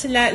[0.08, 0.30] la,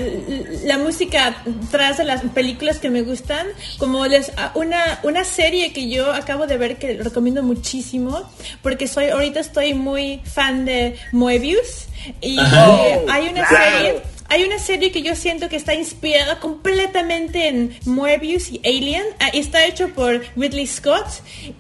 [0.64, 1.36] la música
[1.68, 3.46] atrás de las películas que me gustan,
[3.78, 8.28] como les, una, una serie que yo acabo de ver que recomiendo muchísimo,
[8.64, 11.86] porque soy ahorita estoy muy fan de Moebius
[12.22, 13.78] y eh, hay una claro.
[13.78, 14.02] serie
[14.32, 19.04] hay una serie que yo siento que está inspirada completamente en Moebius y Alien.
[19.20, 21.06] Ah, y está hecho por Ridley Scott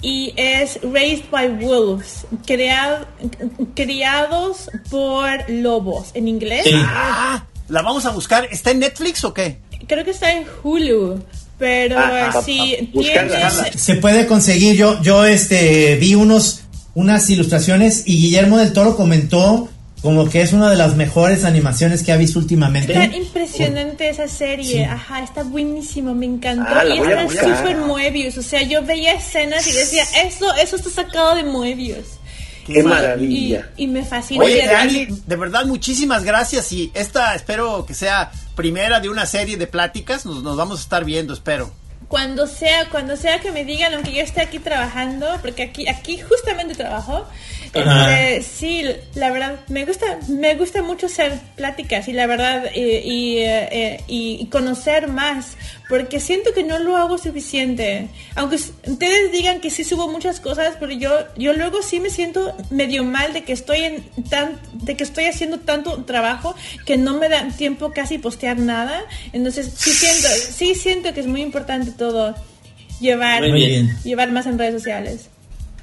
[0.01, 3.05] y es Raised by Wolves, creado-
[3.75, 6.63] criados por lobos en inglés.
[6.65, 6.71] Sí.
[6.75, 8.47] Ah, la vamos a buscar.
[8.51, 9.57] ¿Está en Netflix o qué?
[9.87, 11.23] Creo que está en Hulu,
[11.57, 13.49] pero Ajá, si buscarla.
[13.51, 13.81] tienes...
[13.81, 16.61] Se puede conseguir, yo, yo este vi unos,
[16.93, 19.69] unas ilustraciones y Guillermo del Toro comentó
[20.01, 22.91] como que es una de las mejores animaciones que ha visto últimamente.
[22.93, 26.73] Está impresionante esa serie, ajá, está buenísimo, me encantó.
[26.73, 30.89] Ah, y está súper Moebius, o sea, yo veía escenas y decía, eso, eso está
[30.89, 32.05] sacado de Moebius.
[32.65, 33.69] Qué Y, maravilla.
[33.77, 34.43] y me fascina.
[34.43, 36.71] Oye, Y Dani, de verdad, muchísimas gracias.
[36.71, 40.25] Y esta espero que sea primera de una serie de pláticas.
[40.27, 41.71] Nos, nos vamos a estar viendo, espero.
[42.07, 46.19] Cuando sea, cuando sea que me digan, aunque yo esté aquí trabajando, porque aquí, aquí
[46.19, 47.25] justamente trabajo,
[47.73, 48.85] este, sí,
[49.15, 54.03] la verdad, me gusta, me gusta mucho hacer pláticas y la verdad, eh, y, eh,
[54.07, 55.55] y, conocer más,
[55.87, 58.09] porque siento que no lo hago suficiente.
[58.35, 62.55] Aunque ustedes digan que sí subo muchas cosas, pero yo, yo luego sí me siento
[62.69, 67.17] medio mal de que estoy en tan, de que estoy haciendo tanto trabajo que no
[67.17, 69.01] me da tiempo casi postear nada.
[69.31, 72.35] Entonces sí siento, sí siento que es muy importante todo
[72.99, 73.43] llevar,
[74.03, 75.27] llevar más en redes sociales.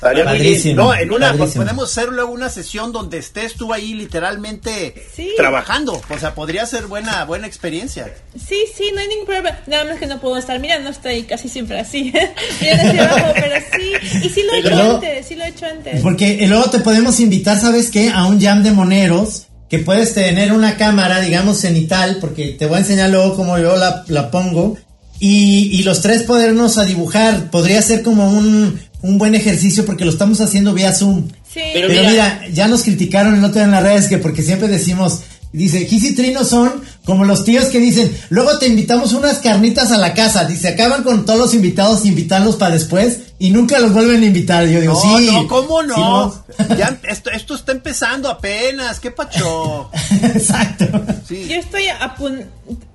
[0.01, 1.65] No, en una, Padrísimo.
[1.65, 5.31] podemos hacer luego una sesión donde estés tú ahí literalmente Sí.
[5.37, 6.01] trabajando.
[6.09, 8.15] O sea, podría ser buena, buena experiencia.
[8.37, 9.59] Sí, sí, no hay ningún problema.
[9.67, 12.13] Nada más que no puedo estar mirando, estoy casi siempre así.
[12.61, 14.19] Hacia abajo, pero sí.
[14.25, 16.01] Y sí lo he hecho Pero- antes, sí lo he hecho antes.
[16.01, 18.11] Porque luego te podemos invitar, ¿sabes qué?
[18.11, 22.77] A un jam de moneros que puedes tener una cámara, digamos, cenital, porque te voy
[22.77, 24.79] a enseñar luego cómo yo la, la pongo.
[25.21, 27.51] Y, y los tres podernos a dibujar.
[27.51, 31.29] Podría ser como un, un buen ejercicio porque lo estamos haciendo vía Zoom.
[31.53, 31.61] Sí.
[31.73, 34.43] Pero Pero, mira- mira, ya nos criticaron el otro día en las redes que porque
[34.43, 35.21] siempre decimos,
[35.53, 39.91] dice, Gis y Trino son como los tíos que dicen, luego te invitamos unas carnitas
[39.93, 43.93] a la casa, dice, acaban con todos los invitados, invitarlos para después y nunca los
[43.95, 44.67] vuelven a invitar.
[44.69, 45.27] Yo digo, No, sí.
[45.33, 46.45] no, ¿cómo sí, no?
[46.77, 49.01] ya, esto, esto está empezando apenas.
[49.01, 49.91] ¿Qué pacho?
[50.23, 50.85] Exacto.
[51.27, 51.47] Sí.
[51.49, 51.85] Yo estoy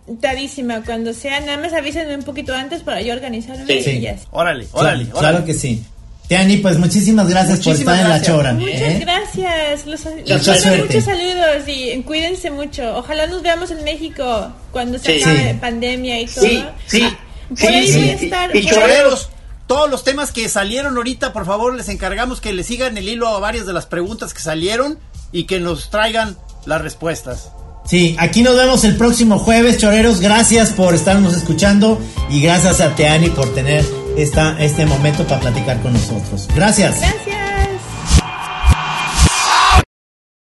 [0.03, 0.81] apuntadísima.
[0.83, 3.89] Cuando sea, nada más avísenme un poquito antes para yo organizarme Sí.
[3.91, 4.27] y ya está.
[4.31, 5.31] Órale, órale, Claro, órale.
[5.31, 5.83] claro que sí.
[6.27, 8.29] Teani, pues muchísimas gracias Muchísimas por estar gracias.
[8.29, 8.53] en la chora.
[8.53, 8.99] Muchas ¿eh?
[9.01, 9.85] gracias.
[9.85, 10.25] Los, mando
[10.61, 10.83] suerte.
[10.85, 12.97] muchos saludos y cuídense mucho.
[12.97, 15.23] Ojalá nos veamos en México cuando se Sí.
[15.23, 15.57] acabe Sí.
[15.59, 16.45] pandemia y todo.
[16.45, 17.07] Sí, sí.
[17.49, 18.25] Por Sí, ahí sí, voy a sí.
[18.25, 18.55] estar.
[18.55, 19.29] Y Choreros,
[19.67, 23.27] todos los temas que salieron ahorita, por favor, les encargamos que le sigan el hilo
[23.27, 24.97] a varias de las preguntas que salieron
[25.33, 27.49] y que nos traigan las respuestas.
[27.85, 30.21] Sí, aquí nos vemos el próximo jueves, choreros.
[30.21, 33.85] Gracias por estarnos escuchando y gracias a Teani por tener
[34.17, 36.47] esta, este momento para platicar con nosotros.
[36.55, 36.99] Gracias.
[36.99, 37.42] Gracias.